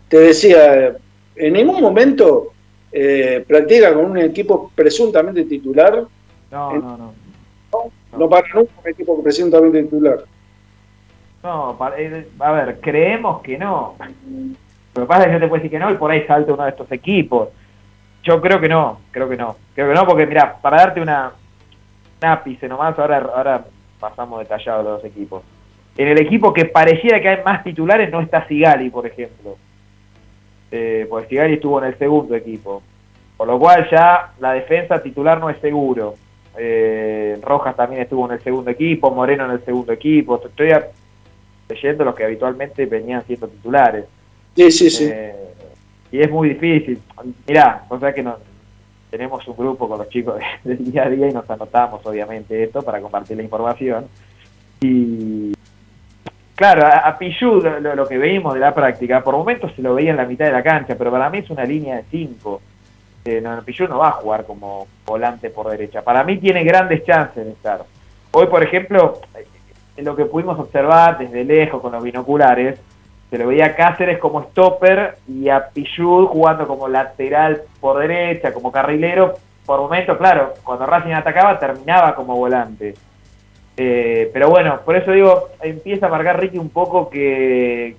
[0.10, 0.96] Te decía,
[1.36, 2.54] en ningún momento
[2.92, 6.06] eh, practica con un equipo presuntamente titular.
[6.52, 7.14] No, no, no.
[8.18, 10.24] No, para nunca un equipo presuntamente titular.
[11.44, 13.96] No, a ver, creemos que no.
[14.96, 16.54] Lo que pasa es que yo te puedo decir que no y por ahí salta
[16.54, 17.50] uno de estos equipos.
[18.24, 19.56] Yo creo que no, creo que no.
[19.76, 21.32] Creo que no, porque mira, para darte una,
[22.22, 23.66] un ápice nomás, ahora, ahora
[24.00, 25.44] pasamos detallado los dos equipos.
[25.96, 29.58] En el equipo que pareciera que hay más titulares no está Sigali, por ejemplo.
[30.72, 32.82] Eh, porque Sigali estuvo en el segundo equipo.
[33.36, 36.16] Por lo cual ya la defensa titular no es seguro.
[36.58, 40.42] Eh, Rojas también estuvo en el segundo equipo, Moreno en el segundo equipo.
[40.44, 40.74] Estoy
[41.70, 44.06] leyendo los que habitualmente venían siendo titulares.
[44.56, 45.10] Sí, sí, sí.
[45.12, 45.36] Eh,
[46.12, 47.00] y es muy difícil.
[47.48, 48.38] Mirá, o sea que no,
[49.10, 52.82] tenemos un grupo con los chicos del día a día y nos anotamos obviamente esto
[52.82, 54.08] para compartir la información.
[54.82, 55.54] Y
[56.58, 60.18] claro, a, a lo, que veíamos de la práctica, por momentos se lo veía en
[60.18, 62.62] la mitad de la cancha, pero para mí es una línea de 5.
[63.26, 66.02] Eh, no, no va a jugar como volante por derecha.
[66.02, 67.84] Para mí tiene grandes chances de estar.
[68.32, 69.20] Hoy, por ejemplo,
[69.96, 72.80] en lo que pudimos observar desde lejos con los binoculares,
[73.30, 78.54] se lo veía a Cáceres como stopper y a Pichud jugando como lateral por derecha,
[78.54, 79.36] como carrilero.
[79.66, 82.96] Por momentos, claro, cuando Racing atacaba terminaba como volante.
[83.80, 87.96] Eh, pero bueno, por eso digo, empieza a marcar Ricky un poco que,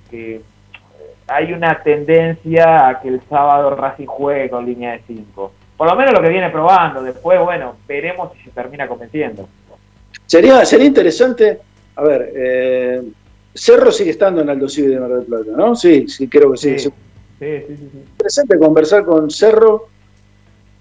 [1.29, 5.53] hay una tendencia a que el sábado Racing juegue con línea de 5.
[5.77, 7.03] Por lo menos lo que viene probando.
[7.03, 9.49] Después, bueno, veremos si se termina convenciendo.
[10.27, 11.61] Sería, sería interesante,
[11.95, 13.03] a ver, eh,
[13.55, 15.77] Cerro sigue estando en Aldo Civi de Mar del Plata, ¿no?
[15.77, 16.79] Sí, sí, creo que sí.
[16.79, 16.91] Sí,
[17.39, 17.91] sí, sí.
[18.11, 19.89] Interesante conversar con Cerro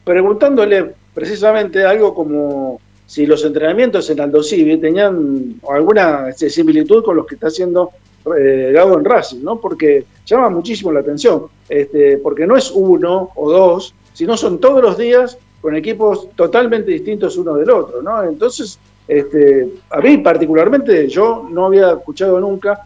[0.04, 7.16] preguntándole precisamente algo como si los entrenamientos en Aldo Civi tenían alguna este, similitud con
[7.16, 7.90] los que está haciendo
[8.38, 9.60] eh, Gago en Racing, ¿no?
[9.60, 14.84] Porque llama muchísimo la atención, este, porque no es uno o dos, sino son todos
[14.84, 18.22] los días con equipos totalmente distintos uno del otro, ¿no?
[18.24, 18.78] Entonces,
[19.08, 22.86] este, a mí particularmente yo no había escuchado nunca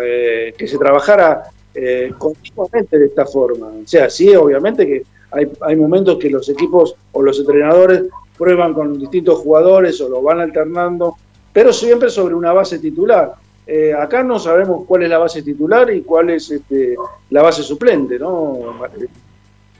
[0.00, 1.42] eh, que se trabajara
[1.74, 3.66] eh, continuamente de esta forma.
[3.66, 8.04] O sea, sí, obviamente que hay, momentos que los equipos o los entrenadores
[8.36, 11.16] prueban con distintos jugadores o lo van alternando,
[11.52, 13.34] pero siempre sobre una base titular.
[13.66, 16.94] Eh, acá no sabemos cuál es la base titular y cuál es este,
[17.30, 18.74] la base suplente, ¿no?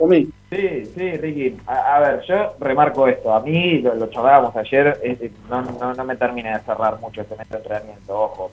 [0.01, 0.29] mí.
[0.51, 1.57] Sí, sí, Ricky.
[1.67, 3.33] A, ver, yo remarco esto.
[3.33, 5.01] A mí, lo, lo charlábamos ayer,
[5.49, 8.21] no, no, no, me termina de cerrar mucho este método de entrenamiento.
[8.21, 8.51] Ojo,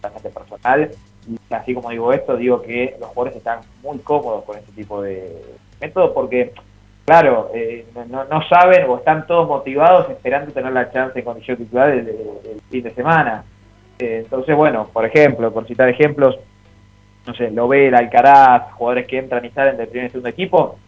[0.00, 0.90] totalmente personal.
[1.26, 5.00] Y así como digo esto, digo que los jugadores están muy cómodos con este tipo
[5.00, 5.42] de
[5.80, 6.52] método porque,
[7.04, 11.56] claro, eh, no, no, saben o están todos motivados esperando tener la chance en condición
[11.56, 12.10] titular el,
[12.70, 13.44] fin de semana.
[13.98, 16.38] Eh, entonces, bueno, por ejemplo, por citar ejemplos,
[17.26, 20.78] no sé, Lovera, Alcaraz, jugadores que entran y salen del primer y segundo equipo,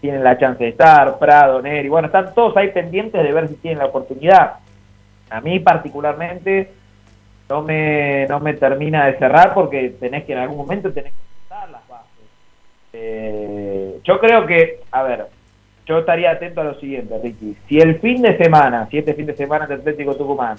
[0.00, 3.54] tienen la chance de estar, Prado, Neri, bueno, están todos ahí pendientes de ver si
[3.54, 4.56] tienen la oportunidad.
[5.30, 6.70] A mí particularmente
[7.48, 11.26] no me, no me termina de cerrar porque tenés que en algún momento tenés que
[11.50, 12.06] las bases.
[12.92, 15.26] Eh, yo creo que, a ver,
[15.86, 17.56] yo estaría atento a lo siguiente, Ricky.
[17.68, 20.56] Si el fin de semana, si este fin de semana de Atlético Tucumán,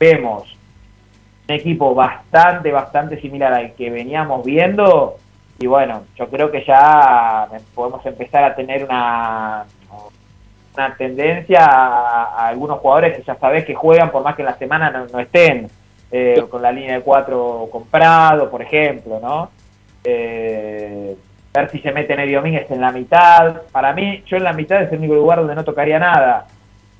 [0.00, 0.56] vemos
[1.48, 5.16] un equipo bastante, bastante similar al que veníamos viendo,
[5.58, 9.66] y bueno, yo creo que ya podemos empezar a tener una,
[10.74, 14.56] una tendencia a, algunos jugadores que ya sabés que juegan por más que en la
[14.56, 15.68] semana no, estén,
[16.10, 19.50] eh, con la línea de cuatro comprado, por ejemplo, ¿no?
[20.04, 21.16] Eh,
[21.62, 23.62] ver si se mete Neri Domínguez en la mitad.
[23.72, 26.46] Para mí, yo en la mitad es el único lugar donde no tocaría nada.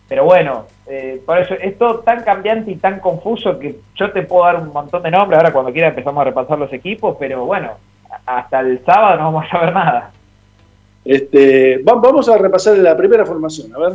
[0.09, 4.23] Pero bueno, eh, por eso es todo tan cambiante y tan confuso que yo te
[4.23, 5.39] puedo dar un montón de nombres.
[5.39, 7.73] Ahora cuando quiera empezamos a repasar los equipos, pero bueno,
[8.25, 10.11] hasta el sábado no vamos a saber nada.
[11.05, 13.93] Este, vamos a repasar la primera formación, a ver.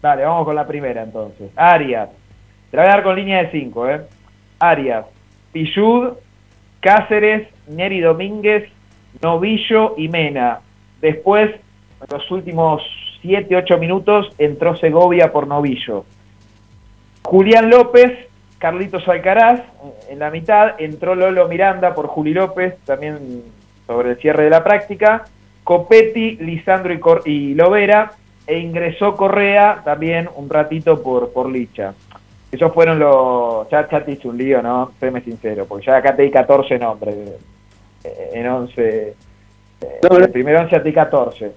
[0.00, 1.50] Dale, vamos con la primera entonces.
[1.56, 2.08] Arias.
[2.70, 4.00] Te la voy a dar con línea de 5, ¿eh?
[4.60, 5.06] Arias,
[5.52, 6.12] Pillud,
[6.80, 8.70] Cáceres, Neri Domínguez,
[9.22, 10.60] Novillo y Mena.
[11.00, 12.82] Después, en los últimos
[13.22, 16.04] 7, 8 minutos entró Segovia por Novillo.
[17.22, 18.28] Julián López,
[18.58, 19.60] Carlitos Alcaraz,
[20.08, 23.42] en la mitad entró Lolo Miranda por Juli López, también
[23.86, 25.24] sobre el cierre de la práctica.
[25.64, 26.92] Copetti, Lisandro
[27.24, 28.12] y, y Lovera,
[28.46, 31.94] e ingresó Correa también un ratito por, por Licha.
[32.50, 33.68] Esos fueron los.
[33.70, 34.90] Ya, te hice un lío, ¿no?
[34.98, 37.14] Séme sincero, porque ya acá te di 14 nombres
[38.04, 39.14] en 11.
[39.80, 41.52] Eh, no, el primer 11 te di 14.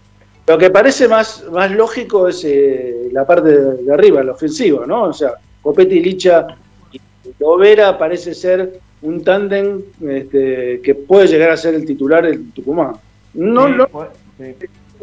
[0.45, 5.03] Lo que parece más, más lógico es eh, la parte de, arriba, la ofensiva, ¿no?
[5.03, 6.47] O sea, Copetti, Licha
[6.91, 6.99] y
[7.39, 12.93] Lovera parece ser un tándem este, que puede llegar a ser el titular del Tucumán.
[13.33, 13.87] No, no,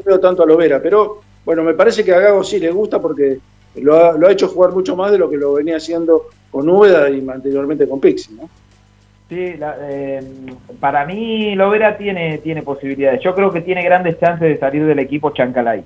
[0.06, 3.38] no tanto a Lovera, pero bueno, me parece que a Gago sí le gusta porque
[3.76, 6.68] lo ha, lo ha hecho jugar mucho más de lo que lo venía haciendo con
[6.68, 8.48] Úbeda y anteriormente con Pixi, ¿no?
[9.30, 10.20] Sí, eh,
[10.80, 13.22] para mí Lovera tiene, tiene posibilidades.
[13.22, 15.84] Yo creo que tiene grandes chances de salir del equipo Chancalay.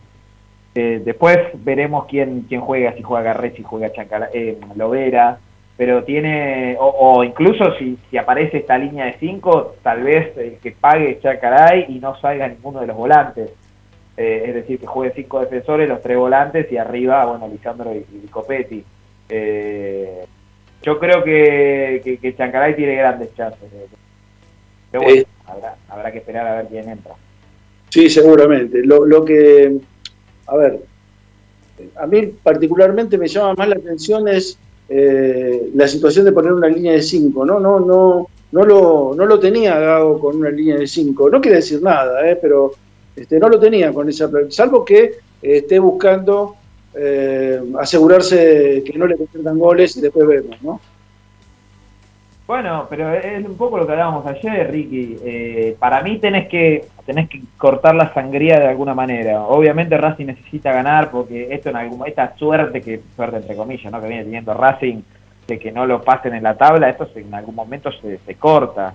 [0.75, 5.39] Eh, después veremos quién, quién juega, si juega Garré, si juega Chancalay, eh, Lovera,
[5.77, 11.21] pero tiene, o, incluso si, si, aparece esta línea de 5, tal vez que pague
[11.21, 13.51] Chancalay y no salga ninguno de los volantes.
[14.17, 18.27] es decir, que juegue cinco defensores, los tres volantes y arriba, bueno, Lisandro y, y
[18.29, 18.83] Copetti.
[19.29, 20.25] Eh,
[20.85, 23.69] yo creo que, que, Chancaray tiene grandes chances.
[24.91, 25.27] Pero bueno, eh,
[25.89, 27.15] habrá, que esperar a ver quién entra.
[27.89, 28.85] Sí, seguramente.
[28.85, 29.79] Lo, lo que,
[30.47, 30.81] a ver,
[31.97, 34.59] a mí particularmente me llama más la atención es
[34.89, 37.59] eh, la situación de poner una línea de 5, ¿no?
[37.59, 41.31] No, no, no lo, no lo tenía Gago con una línea de 5.
[41.31, 42.37] No quiere decir nada, ¿eh?
[42.41, 42.73] pero
[43.17, 46.57] este, no lo tenía con esa, salvo que esté buscando
[46.97, 50.81] eh, asegurarse que no le conviertan goles y después vemos, ¿no?
[52.47, 55.17] Bueno, pero es un poco lo que hablábamos ayer, Ricky.
[55.25, 59.43] Eh, para mí tenés que tenés que cortar la sangría de alguna manera.
[59.43, 64.01] Obviamente Racing necesita ganar porque esto en algún esta suerte que suerte entre comillas, ¿no?
[64.01, 65.03] que viene teniendo Racing
[65.47, 68.95] de que no lo pasen en la tabla, esto en algún momento se, se corta.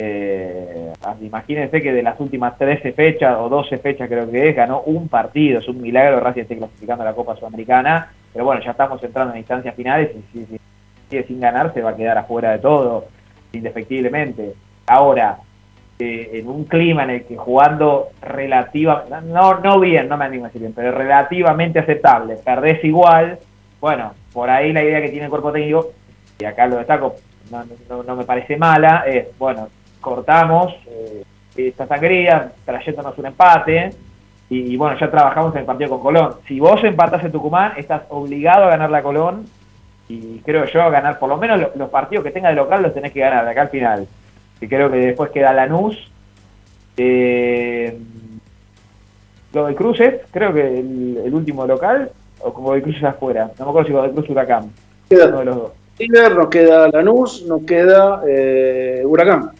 [0.00, 0.92] Eh,
[1.22, 5.08] imagínense que de las últimas 13 fechas o 12 fechas creo que es, ganó un
[5.08, 9.02] partido, es un milagro Racing esté clasificando a la Copa Sudamericana, pero bueno, ya estamos
[9.02, 10.58] entrando en instancias finales y si,
[11.08, 13.06] sigue sin ganar se va a quedar afuera de todo,
[13.52, 14.54] indefectiblemente.
[14.86, 15.38] Ahora,
[15.98, 20.44] eh, en un clima en el que jugando relativa, no, no bien, no me animo
[20.44, 23.38] a decir bien, pero relativamente aceptable, perdés igual,
[23.80, 25.90] bueno, por ahí la idea que tiene el cuerpo técnico,
[26.38, 27.16] y acá lo destaco,
[27.50, 29.68] no, no, no me parece mala, es, bueno,
[30.00, 31.24] cortamos eh,
[31.66, 33.90] esta sangría, trayéndonos un empate.
[34.50, 36.36] Y, bueno, ya trabajamos en el partido con Colón.
[36.46, 39.44] Si vos empatas en Tucumán, estás obligado a ganar la Colón.
[40.08, 42.94] Y creo yo, a ganar por lo menos los, partidos que tenga de local los
[42.94, 44.08] tenés que ganar de acá al final.
[44.60, 46.10] Y creo que después queda Lanús.
[46.96, 47.98] Eh,
[49.52, 52.10] lo de Cruces, creo que el, último local,
[52.40, 53.50] o como de Cruces afuera.
[53.58, 54.70] No me acuerdo si lo de Cruz Huracán.
[55.10, 55.72] Queda, uno de los dos.
[56.36, 59.50] nos queda Lanús, nos queda eh, Huracán.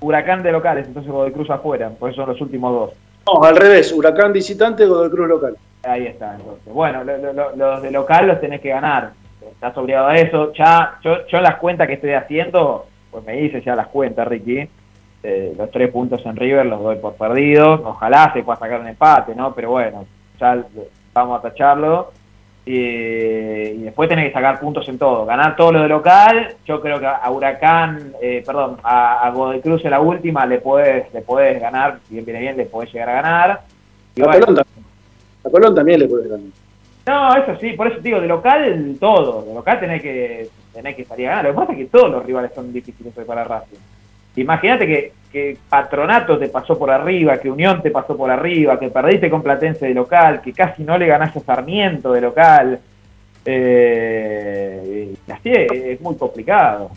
[0.00, 2.90] Huracán de locales, entonces Godoy Cruz afuera, por eso son los últimos dos.
[3.26, 5.56] No, al revés, Huracán visitante, Godoy Cruz local.
[5.82, 6.72] Ahí está, entonces.
[6.72, 9.12] Bueno, los de local los tenés que ganar.
[9.40, 10.52] Estás obligado a eso.
[10.52, 14.68] Ya, yo, yo las cuentas que estoy haciendo, pues me dice ya las cuentas, Ricky.
[15.22, 17.80] Eh, los tres puntos en River los doy por perdidos.
[17.84, 19.54] Ojalá se pueda sacar un empate, ¿no?
[19.54, 20.04] Pero bueno,
[20.38, 20.64] ya
[21.12, 22.12] vamos a tacharlo.
[22.68, 25.24] Y después tenés que sacar puntos en todo.
[25.24, 26.56] Ganar todo lo de local.
[26.66, 31.12] Yo creo que a Huracán, eh, perdón, a, Godoy Cruz en la última le puedes,
[31.14, 32.00] le puedes ganar.
[32.08, 33.60] Si bien viene bien, le puedes llegar a ganar.
[34.16, 36.46] Y a, Colón, a Colón también le puedes ganar.
[37.06, 39.42] No, eso sí, por eso digo, de local todo.
[39.42, 41.44] De local tenés que, tenés que salir a ganar.
[41.44, 43.78] Lo que pasa es que todos los rivales son difíciles para Racing.
[44.36, 48.90] Imagínate que, que, Patronato te pasó por arriba, que Unión te pasó por arriba, que
[48.90, 52.80] perdiste con Platense de local, que casi no le ganaste a Sarmiento de local.
[53.44, 56.90] Eh, así es, muy complicado.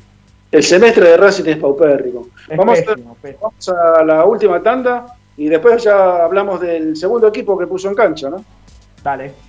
[0.51, 2.27] El semestre de Racing es paupérrimo.
[2.55, 2.79] vamos,
[3.39, 5.05] vamos a la última tanda
[5.37, 8.43] y después ya hablamos del segundo equipo que puso en cancha, ¿no?
[9.03, 9.48] Dale.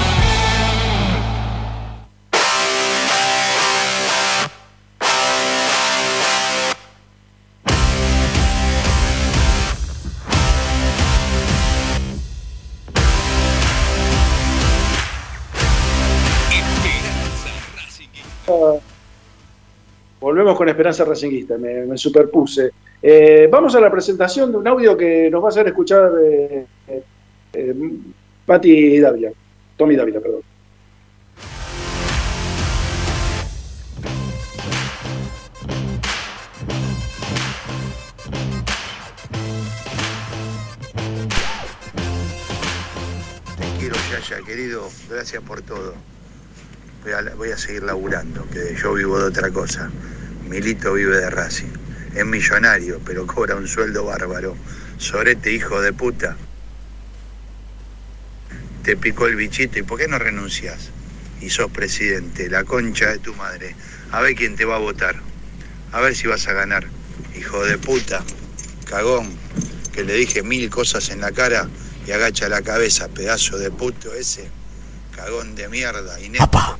[20.41, 22.71] Volvemos con Esperanza Racinguista, me, superpuse.
[22.99, 26.65] Eh, vamos a la presentación de un audio que nos va a hacer escuchar eh,
[27.53, 27.75] eh,
[28.43, 29.29] Patti Dávila,
[29.77, 30.41] Tommy Dávila, perdón.
[43.59, 44.81] Te quiero, Yaya, querido.
[45.07, 45.93] Gracias por todo
[47.37, 49.89] voy a, seguir laburando, que yo vivo de otra cosa.
[50.51, 51.71] Milito vive de Racing.
[52.13, 54.57] Es millonario, pero cobra un sueldo bárbaro.
[54.97, 56.35] Sorete, hijo de puta.
[58.83, 60.89] Te picó el bichito y ¿por qué no renuncias?
[61.39, 63.77] Y sos presidente, la concha de tu madre.
[64.11, 65.15] A ver quién te va a votar.
[65.93, 66.85] A ver si vas a ganar.
[67.39, 68.21] Hijo de puta,
[68.89, 69.33] cagón,
[69.93, 71.69] que le dije mil cosas en la cara
[72.05, 74.49] y agacha la cabeza, pedazo de puto ese.
[75.15, 76.77] Cagón de mierda, inepto.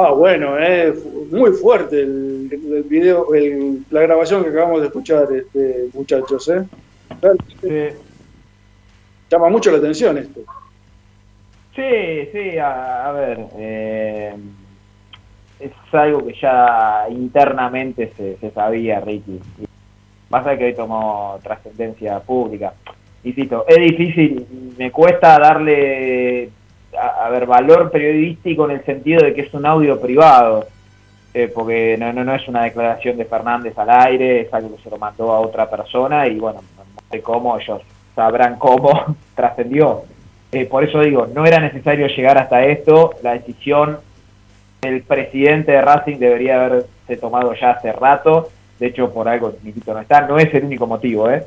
[0.00, 5.26] Ah, bueno, es muy fuerte el, el video, el- la grabación que acabamos de escuchar,
[5.32, 6.62] este, muchachos, ¿eh?
[7.20, 7.96] Realmente
[9.28, 10.40] Llama mucho la atención esto.
[11.74, 14.34] Sí, sí, a, a ver, eh,
[15.58, 19.40] es algo que ya internamente se, se sabía, Ricky.
[20.30, 22.72] Pasa que hoy tomó trascendencia pública.
[23.24, 24.46] Insisto, es difícil,
[24.78, 26.50] me cuesta darle,
[27.00, 30.66] a, ver, valor periodístico en el sentido de que es un audio privado,
[31.34, 34.82] eh, porque no, no, no es una declaración de Fernández al aire, es algo que
[34.82, 37.82] se lo mandó a otra persona y bueno, no sé cómo, ellos
[38.14, 40.02] sabrán cómo trascendió.
[40.50, 43.98] Eh, por eso digo, no era necesario llegar hasta esto, la decisión
[44.80, 48.48] del presidente de Racing debería haberse tomado ya hace rato,
[48.78, 51.44] de hecho por algo Milito no está, no es el único motivo, ¿eh?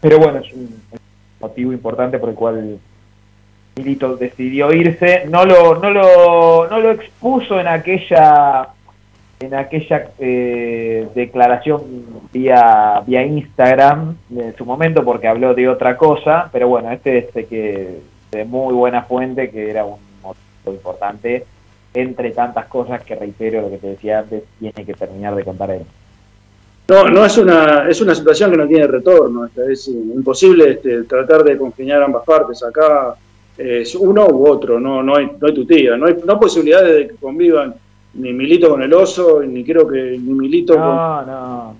[0.00, 0.82] pero bueno, es un
[1.40, 2.78] motivo importante por el cual
[3.76, 8.68] Milito decidió irse, no lo, no lo, no lo expuso en aquella
[9.40, 11.82] en aquella eh, declaración
[12.32, 17.34] vía, vía Instagram en su momento porque habló de otra cosa, pero bueno, este es
[17.34, 17.98] de que
[18.30, 21.44] de muy buena fuente que era un motivo importante
[21.94, 25.70] entre tantas cosas que reitero lo que te decía antes, tiene que terminar de contar
[25.70, 25.82] él.
[26.88, 29.46] No, no es una, es una situación que no tiene retorno.
[29.46, 32.62] esta, Es imposible este, tratar de congeniar ambas partes.
[32.62, 33.23] Acá eh,
[33.56, 35.96] es uno u otro, no, no, hay, no hay tutía.
[35.96, 37.74] No hay, no hay posibilidades de que convivan
[38.14, 40.84] ni Milito con el oso, ni creo que ni Milito con.
[40.84, 41.76] No, no.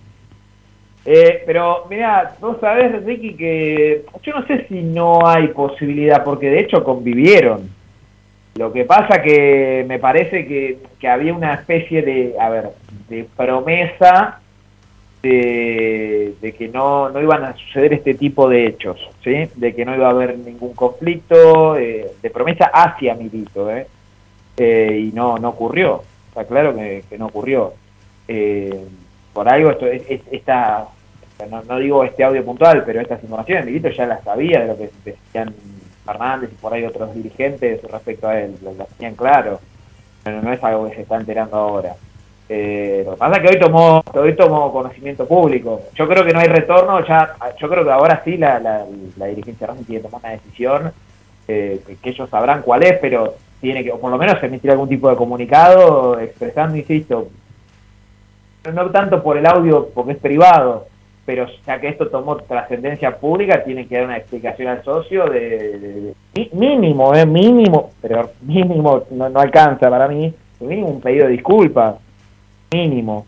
[1.07, 6.49] Eh, pero mira, vos sabés, Ricky, que yo no sé si no hay posibilidad, porque
[6.49, 7.69] de hecho convivieron.
[8.57, 12.71] Lo que pasa que me parece que, que había una especie de, a ver,
[13.09, 14.41] de promesa
[15.31, 19.49] de, que no, no iban a suceder este tipo de hechos, ¿sí?
[19.55, 23.87] De que no iba a haber ningún conflicto, eh, de promesa hacia Milito, ¿eh?
[24.57, 26.03] Eh, y no, no ocurrió.
[26.29, 27.75] Está claro que, que no ocurrió.
[28.29, 28.85] Eh,
[29.33, 30.87] por algo esto, es- es- esta,
[31.51, 34.77] no, no digo este audio puntual, pero estas informaciones Milito ya las sabía de lo
[34.79, 35.55] que decían
[36.05, 39.61] Fernández y por ahí otros dirigentes respecto a él, lo tenían claro.
[40.23, 41.95] Pero no es algo que se está enterando ahora.
[42.49, 45.83] Eh, lo que pasa es que hoy tomó, hoy tomó conocimiento público.
[45.95, 48.85] Yo creo que no hay retorno, ya, yo creo que ahora sí la, la,
[49.17, 50.93] la dirigencia Racing tiene que tomar una decisión,
[51.49, 54.89] eh, que, ellos sabrán cuál es, pero tiene que, o por lo menos emitir algún
[54.89, 57.29] tipo de comunicado expresando, insisto,
[58.73, 60.87] no, tanto por el audio porque es privado,
[61.25, 66.13] pero ya que esto tomó trascendencia pública, tiene que dar una explicación al socio de,
[66.53, 71.97] mínimo, eh, mínimo, pero mínimo no, no alcanza para mí, mínimo un pedido de disculpas,
[72.75, 73.25] mínimo.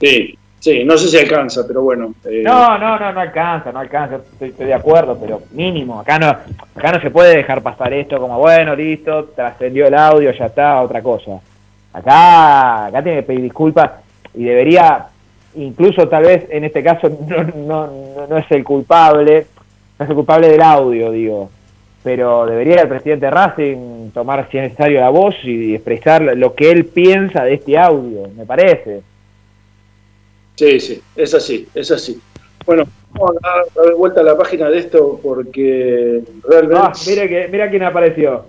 [0.00, 2.12] Sí, sí, no sé si alcanza, pero bueno.
[2.24, 6.18] eh, No, no, no, no alcanza, no alcanza, estoy, estoy de acuerdo, pero mínimo, acá
[6.18, 10.46] no, acá no se puede dejar pasar esto como bueno, listo, trascendió el audio, ya
[10.46, 11.40] está, otra cosa.
[11.92, 13.90] Acá, acá tiene que pedir disculpas
[14.34, 15.06] y debería,
[15.54, 19.46] incluso tal vez en este caso no, no, no, no es el culpable,
[19.98, 21.50] no es el culpable del audio, digo,
[22.02, 26.54] pero debería el presidente de Racing tomar si es necesario la voz y expresar lo
[26.54, 29.02] que él piensa de este audio, me parece.
[30.56, 32.20] Sí, sí, es así, es así.
[32.66, 36.76] Bueno, vamos a dar, vuelta a la página de esto porque realmente.
[36.78, 38.44] Ah, mira, que, mira quién apareció.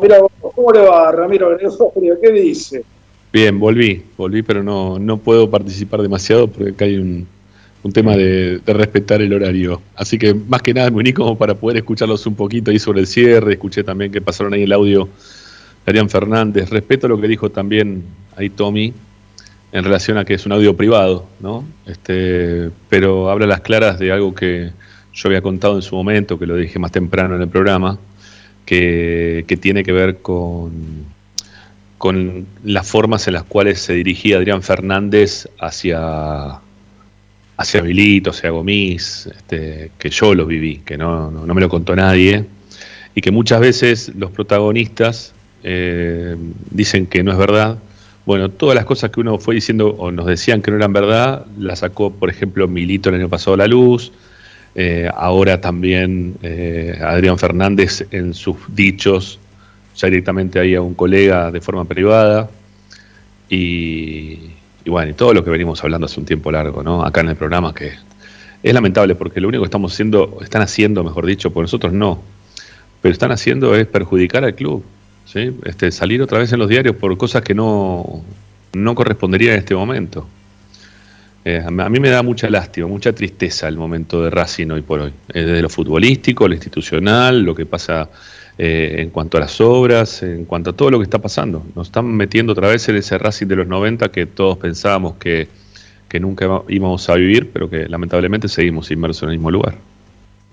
[0.00, 1.56] Mira, ¿cómo le va, Ramiro?
[1.56, 2.84] ¿Qué dice?
[3.32, 7.26] Bien, volví, volví, pero no, no puedo participar demasiado porque acá hay un,
[7.86, 9.80] un tema de, respetar el horario.
[9.94, 13.00] Así que más que nada me uní como para poder escucharlos un poquito ahí sobre
[13.00, 13.52] el cierre.
[13.52, 16.68] Escuché también que pasaron ahí el audio de Arián Fernández.
[16.68, 18.02] Respeto lo que dijo también
[18.36, 18.92] ahí Tommy
[19.72, 21.64] en relación a que es un audio privado, ¿no?
[21.86, 24.70] Este, pero habla las claras de algo que
[25.14, 27.98] yo había contado en su momento, que lo dije más temprano en el programa,
[28.64, 31.04] que, que tiene que ver con,
[31.98, 36.60] con las formas en las cuales se dirigía Adrián Fernández hacia,
[37.56, 41.68] hacia Vilito, hacia Gomis, este, que yo lo viví, que no, no, no me lo
[41.68, 42.44] contó nadie,
[43.14, 46.36] y que muchas veces los protagonistas eh,
[46.70, 47.78] dicen que no es verdad.
[48.26, 51.46] Bueno, todas las cosas que uno fue diciendo o nos decían que no eran verdad,
[51.58, 54.12] las sacó, por ejemplo, Milito el año pasado a la luz,
[54.74, 59.38] eh, ahora también eh, Adrián Fernández en sus dichos,
[59.96, 62.50] ya directamente ahí a un colega de forma privada.
[63.48, 64.55] Y,
[64.86, 67.04] y bueno, y todo lo que venimos hablando hace un tiempo largo, ¿no?
[67.04, 67.94] Acá en el programa que
[68.62, 72.22] es lamentable porque lo único que estamos haciendo, están haciendo, mejor dicho, por nosotros no,
[73.02, 74.84] pero están haciendo es perjudicar al club,
[75.24, 75.50] ¿sí?
[75.64, 78.22] Este, salir otra vez en los diarios por cosas que no,
[78.74, 80.28] no correspondería en este momento.
[81.44, 85.00] Eh, a mí me da mucha lástima, mucha tristeza el momento de Racing hoy por
[85.00, 88.08] hoy, desde lo futbolístico, lo institucional, lo que pasa
[88.58, 91.62] eh, en cuanto a las obras, en cuanto a todo lo que está pasando.
[91.74, 95.48] Nos están metiendo otra vez en ese Racing de los 90 que todos pensábamos que,
[96.08, 99.74] que nunca íbamos a vivir, pero que lamentablemente seguimos inmersos en el mismo lugar.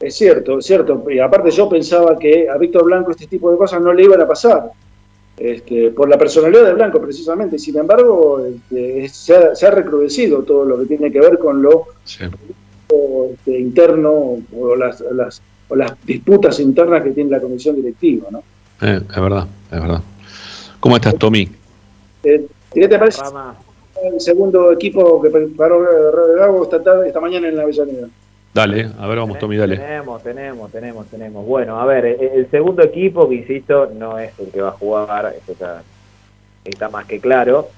[0.01, 1.05] Es cierto, es cierto.
[1.09, 4.19] Y aparte yo pensaba que a Víctor Blanco este tipo de cosas no le iban
[4.21, 4.71] a pasar.
[5.37, 7.57] Este, por la personalidad de Blanco precisamente.
[7.57, 13.59] Sin embargo, este, se, ha, recrudecido todo lo que tiene que ver con lo este,
[13.59, 18.27] interno o las, las, o las disputas internas que tiene la comisión directiva.
[18.31, 18.43] ¿no?
[18.81, 20.01] Eh, es verdad, es verdad.
[20.79, 21.49] ¿Cómo estás, Tommy?
[22.23, 23.21] Eh, ¿Qué te parece
[24.03, 25.85] el segundo equipo que preparó
[26.35, 28.07] Gago esta, tarde, esta mañana en la Avellaneda?
[28.53, 29.77] Dale, a ver, vamos, Tommy, dale.
[29.77, 31.45] Tenemos, tenemos, tenemos, tenemos.
[31.45, 35.35] Bueno, a ver, el, segundo equipo, que insisto, no es el que va a jugar,
[35.35, 35.81] eso
[36.63, 37.69] está, más que claro.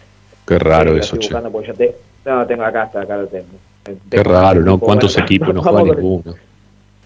[0.45, 1.29] Qué raro eh, eso, che.
[1.77, 1.95] Te,
[2.25, 3.45] no, tengo acá, hasta acá lo tengo.
[4.09, 4.77] Qué raro, ¿no?
[4.77, 6.35] ¿Cuántos equipos no juegan ninguno?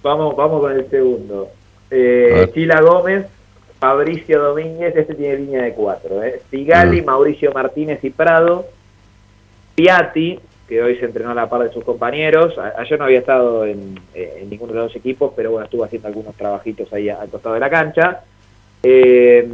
[0.02, 1.50] Vamos, vamos con el segundo.
[1.92, 3.26] Eh, Chila Gómez,
[3.80, 6.24] Fabricio Domínguez, este tiene línea de cuatro.
[6.24, 6.42] ¿eh?
[6.50, 8.66] Sigali, Mauricio Martínez y Prado.
[9.76, 12.56] Piatti, que hoy se entrenó a la par de sus compañeros.
[12.78, 13.96] Ayer no había estado en,
[14.50, 17.62] ninguno de los dos equipos, pero bueno, estuvo haciendo algunos trabajitos ahí al costado de
[17.62, 18.22] la cancha.
[18.84, 19.48] Eh,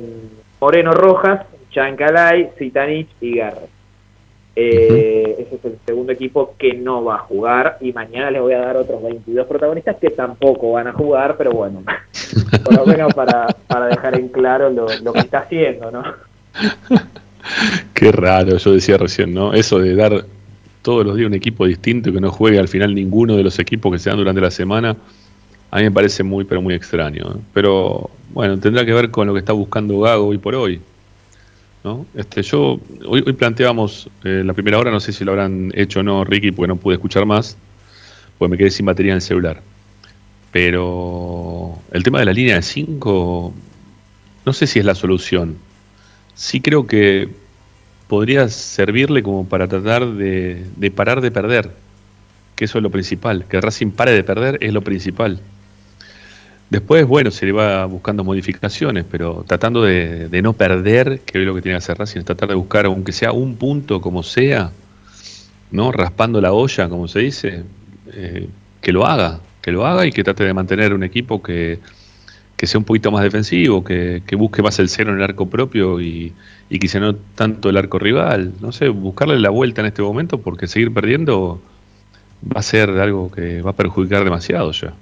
[0.59, 3.61] Moreno Rojas, Chancalay, Zitanich y Garra.
[4.57, 8.53] Eh, ese es el segundo equipo que no va a jugar y mañana les voy
[8.53, 11.83] a dar otros 22 protagonistas que tampoco van a jugar, pero bueno,
[12.63, 16.03] por lo menos para, para dejar en claro lo, lo que está haciendo, ¿no?
[17.93, 19.53] Qué raro, yo decía recién, ¿no?
[19.53, 20.25] Eso de dar
[20.81, 23.59] todos los días un equipo distinto y que no juegue al final ninguno de los
[23.59, 24.95] equipos que se dan durante la semana,
[25.71, 27.23] a mí me parece muy, pero muy extraño.
[27.23, 27.39] ¿eh?
[27.53, 30.79] Pero bueno, tendrá que ver con lo que está buscando Gago hoy por hoy.
[31.85, 32.07] ¿No?
[32.15, 35.99] Este, yo hoy, hoy planteábamos eh, la primera hora, no sé si lo habrán hecho
[35.99, 37.57] o no, Ricky, porque no pude escuchar más,
[38.39, 39.61] porque me quedé sin batería en el celular.
[40.51, 43.53] Pero el tema de la línea de 5,
[44.45, 45.57] no sé si es la solución.
[46.33, 47.29] Sí creo que
[48.07, 51.69] podría servirle como para tratar de, parar de perder,
[52.55, 55.39] que eso es lo principal, que Racing pare de perder es lo principal.
[56.69, 61.53] Después, bueno, se le va buscando modificaciones, pero tratando de, no perder, que es lo
[61.53, 64.71] que tiene que hacer Racing, tratar de buscar, aunque sea un punto como sea,
[65.71, 65.91] ¿no?
[65.91, 67.63] Raspando la olla, como se dice,
[68.13, 68.47] eh,
[68.81, 71.79] que lo haga, que lo haga y que trate de mantener un equipo que,
[72.57, 76.01] que sea un poquito más defensivo, que, busque más el cero en el arco propio
[76.01, 76.33] y,
[76.69, 78.53] y quizá no tanto el arco rival.
[78.59, 81.61] No sé, buscarle la vuelta en este momento porque seguir perdiendo
[82.43, 84.93] va a ser algo que va a perjudicar demasiado ya.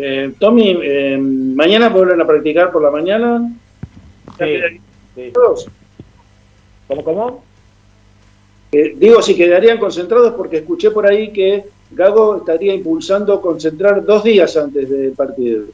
[0.00, 3.50] Eh, Tommy, eh, ¿mañana vuelven a practicar por la mañana?
[4.38, 5.32] Sí,
[6.86, 7.44] ¿Cómo, cómo?
[8.70, 14.22] Eh, digo, si quedarían concentrados porque escuché por ahí que Gago estaría impulsando concentrar dos
[14.22, 15.64] días antes del partido.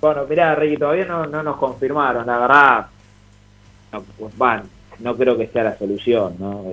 [0.00, 2.86] Bueno, mirá, Ricky, todavía no, no nos confirmaron, la verdad,
[3.92, 4.32] no, pues,
[5.00, 6.72] no creo que sea la solución, ¿no?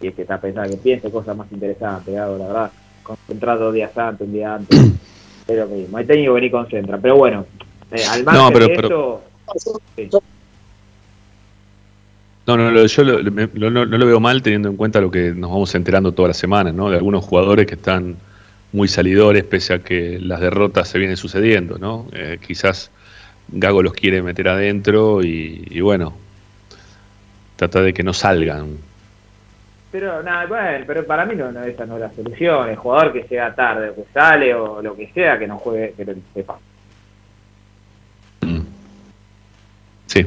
[0.00, 2.70] Y es que está pensando que piense cosas más interesantes, la verdad,
[3.02, 4.78] concentrar dos días antes, un día antes,
[5.52, 7.46] es lo mismo, hay técnico que ni concentra, pero bueno,
[7.92, 9.22] eh, al margen no, pero,
[9.96, 10.22] de eso...
[12.46, 15.72] No, no, yo no, no, lo veo mal teniendo en cuenta lo que nos vamos
[15.74, 16.90] enterando todas las semanas, ¿no?
[16.90, 18.16] De algunos jugadores que están
[18.72, 22.06] muy salidores pese a que las derrotas se vienen sucediendo, ¿no?
[22.12, 22.90] Eh, quizás
[23.48, 26.14] Gago los quiere meter adentro y, bueno,
[27.56, 28.78] trata de que no salgan.
[29.92, 32.68] Pero nada, bueno, pero para mí no, esa no es la solución.
[32.68, 35.94] El jugador que sea tarde o que sale o lo que sea, que no juegue,
[35.96, 36.58] que lo sepa.
[38.42, 38.60] Mm.
[40.06, 40.20] Sí.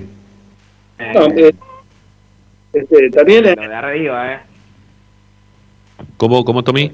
[0.99, 1.53] Eh, eh,
[2.73, 3.55] este, también es...
[3.55, 4.39] de arriba, ¿eh?
[6.17, 6.91] ¿Cómo, cómo Tommy?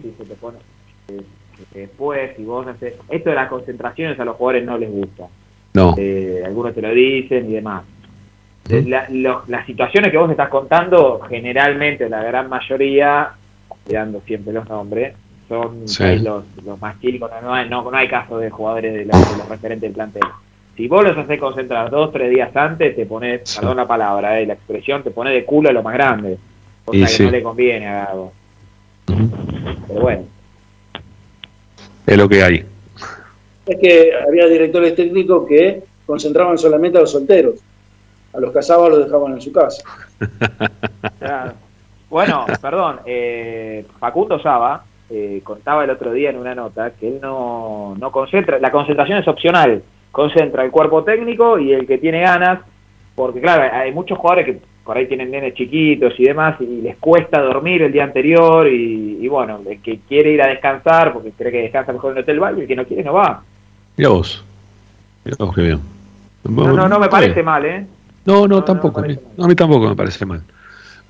[1.74, 2.94] después, si vos haces...
[3.10, 5.28] Esto de las concentraciones a los jugadores no les gusta.
[5.74, 5.96] No.
[5.98, 7.84] Eh, algunos te lo dicen y demás.
[8.70, 8.84] Eh,
[9.48, 13.32] las situaciones que vos estás contando, generalmente, la gran mayoría,
[13.88, 15.16] mirando siempre los nombres,
[15.48, 15.86] son
[16.24, 19.94] los, los, más chicos, no, hay, no, hay caso de jugadores de, los referentes del
[19.94, 20.24] plantel.
[20.78, 24.46] Si vos los haces concentrar dos, tres días antes, te pones, perdón la palabra, eh,
[24.46, 26.38] la expresión, te pone de culo a lo más grande.
[26.86, 28.32] Cosa que no le conviene a Gago.
[29.88, 30.24] Pero bueno.
[32.06, 32.66] Es lo que hay
[33.70, 37.56] es que había directores técnicos que concentraban solamente a los solteros.
[38.34, 39.84] A los casados los dejaban en su casa.
[42.10, 47.20] Bueno, perdón, eh, Facundo Saba eh, contaba el otro día en una nota que él
[47.22, 52.22] no, no concentra, la concentración es opcional, concentra el cuerpo técnico y el que tiene
[52.22, 52.62] ganas,
[53.14, 56.98] porque claro, hay muchos jugadores que por ahí tienen nenes chiquitos y demás y les
[56.98, 61.32] cuesta dormir el día anterior y, y bueno, el que quiere ir a descansar porque
[61.32, 63.44] cree que descansa mejor en el hotel va y el que no quiere no va.
[63.98, 64.44] Mira vos.
[65.24, 65.80] Mira vos qué bien.
[66.44, 67.86] No, no, no me parece mal, ¿eh?
[68.30, 69.00] No, no, tampoco.
[69.00, 70.44] a, mí, no, a mí tampoco me parece mal.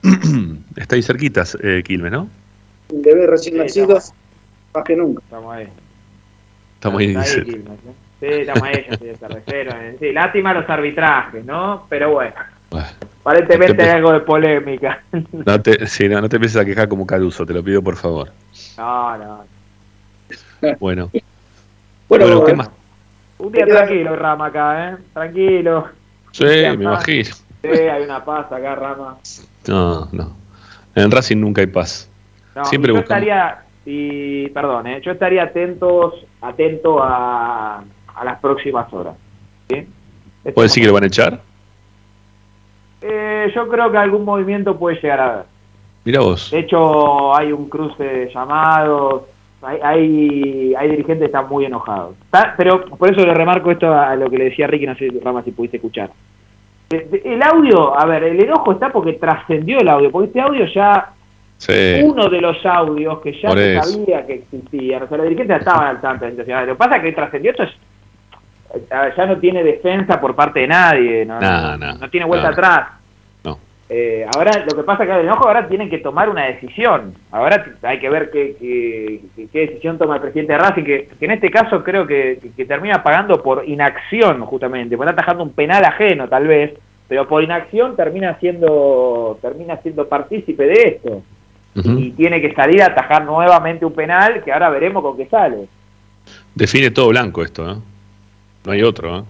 [0.78, 2.30] Está ahí cerquitas, eh, Quilmes, ¿no?
[2.94, 4.00] Un bebé recién nacido,
[4.74, 5.22] más que nunca.
[5.26, 5.68] Estamos ahí.
[6.76, 7.44] Estamos ahí, Está dice.
[7.44, 7.94] Quilmes, ¿eh?
[8.22, 9.72] Sí, estamos ahí, el cervecero.
[9.82, 9.98] eh.
[10.00, 11.86] Sí, lástima los arbitrajes, ¿no?
[11.90, 12.36] Pero bueno,
[13.22, 15.04] aparentemente no te hay algo de polémica.
[15.46, 17.98] No te, sí, no, no te empieces a quejar como Caruso, te lo pido por
[17.98, 18.32] favor.
[18.78, 19.44] No, no.
[20.80, 21.10] Bueno.
[21.12, 22.56] Bueno, Bueno, ¿qué bueno.
[22.58, 22.70] más?
[23.40, 24.98] Un día tranquilo, Rama, acá, ¿eh?
[25.14, 25.99] Tranquilo.
[26.32, 27.30] Sí, me imagino.
[27.62, 29.18] Sí, hay una paz acá, Rama.
[29.68, 30.32] No, no.
[30.96, 32.10] En Racing nunca hay paz.
[32.56, 33.24] No, Siempre yo buscamos.
[33.24, 35.02] estaría, y perdón, ¿eh?
[35.04, 37.84] yo estaría atentos, atento a,
[38.16, 39.16] a las próximas horas.
[39.70, 39.76] ¿sí?
[40.40, 41.42] Este ¿Puede decir que lo van a echar?
[43.02, 45.46] Eh, yo creo que algún movimiento puede llegar a haber.
[46.06, 46.52] Mira vos.
[46.52, 49.24] De hecho, hay un cruce de llamados,
[49.62, 52.16] hay, hay, hay dirigentes que están muy enojados.
[52.26, 55.10] Está- Pero por eso le remarco esto a lo que le decía Ricky, no sé,
[55.24, 56.10] Rama, si pudiste escuchar.
[56.90, 61.10] El audio, a ver, el enojo está porque trascendió el audio, porque este audio ya,
[61.58, 62.02] Sí.
[62.04, 65.60] uno de los audios que ya se sabía que existían, o sea, los dirigentes ya
[65.60, 66.66] estaban al tanto de la situación.
[66.68, 67.70] Lo que pasa es que trascendió esto es,
[69.18, 72.50] ya no tiene defensa por parte de nadie, no, No, no, no, no tiene vuelta
[72.50, 72.88] atrás.
[73.92, 77.16] Eh, ahora lo que pasa es que el enojo ahora tienen que tomar una decisión.
[77.32, 81.26] Ahora hay que ver qué, qué, qué- decisión toma el presidente de Racing, que, que
[81.26, 85.44] en este caso creo que, que- que termina pagando por inacción justamente, porque está atajando
[85.44, 86.74] un penal ajeno tal vez,
[87.08, 91.24] pero por inacción termina siendo termina siendo partícipe de esto
[92.00, 95.68] y tiene que salir a atajar nuevamente un penal que ahora veremos con qué sale.
[96.54, 97.82] Define todo blanco esto, ¿no?
[98.66, 99.24] No hay otro, ¿eh?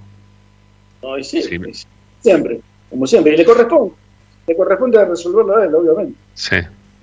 [1.01, 1.41] No, sí,
[2.19, 2.59] siempre,
[2.89, 3.33] como siempre.
[3.33, 3.93] Y le corresponde,
[4.49, 6.13] le corresponde resolverlo a él, obviamente.
[6.33, 6.57] Sí,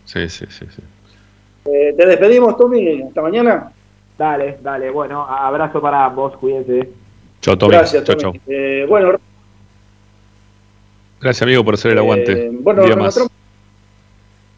[0.04, 0.66] sí, sí, sí.
[0.74, 0.82] sí.
[1.66, 3.72] Eh, te despedimos, Tommy, hasta mañana.
[4.18, 6.88] Dale, dale, bueno, abrazo para ambos, cuídense.
[7.40, 7.72] Chao, Tommy.
[7.74, 8.18] Gracias, Tommy.
[8.20, 8.32] chao.
[8.46, 9.18] Eh, bueno,
[11.20, 12.32] Gracias, amigo, por hacer el aguante.
[12.46, 13.18] eh, bueno, Un día más.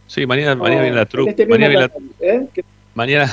[0.06, 1.30] Sí, mañana, mañana viene la en troupe.
[1.30, 1.90] este mañana, viene
[2.20, 2.48] la, ¿eh?
[2.94, 3.32] Mañana,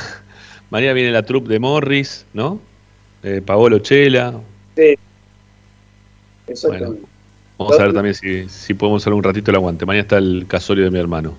[0.70, 2.60] mañana viene la troupe de Morris, ¿no?
[3.24, 4.34] Eh, Paolo Chela.
[4.76, 4.96] Sí.
[6.48, 6.86] Exactamente.
[7.00, 7.08] Bueno,
[7.58, 9.86] vamos a ver también si, si podemos hacer un ratito el aguante.
[9.86, 11.34] Mañana está el casorio de mi hermano.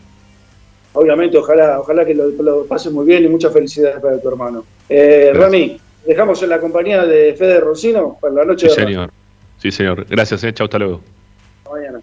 [0.92, 4.64] Obviamente, ojalá, ojalá que lo, lo pases muy bien y muchas felicidades para tu hermano.
[4.88, 9.10] Eh, Rami, dejamos en la compañía de Fede Roncino para la noche Sí, de señor.
[9.58, 10.06] Sí, señor.
[10.08, 10.54] Gracias, eh.
[10.54, 11.00] Chao, hasta luego.
[11.64, 12.00] Hasta mañana.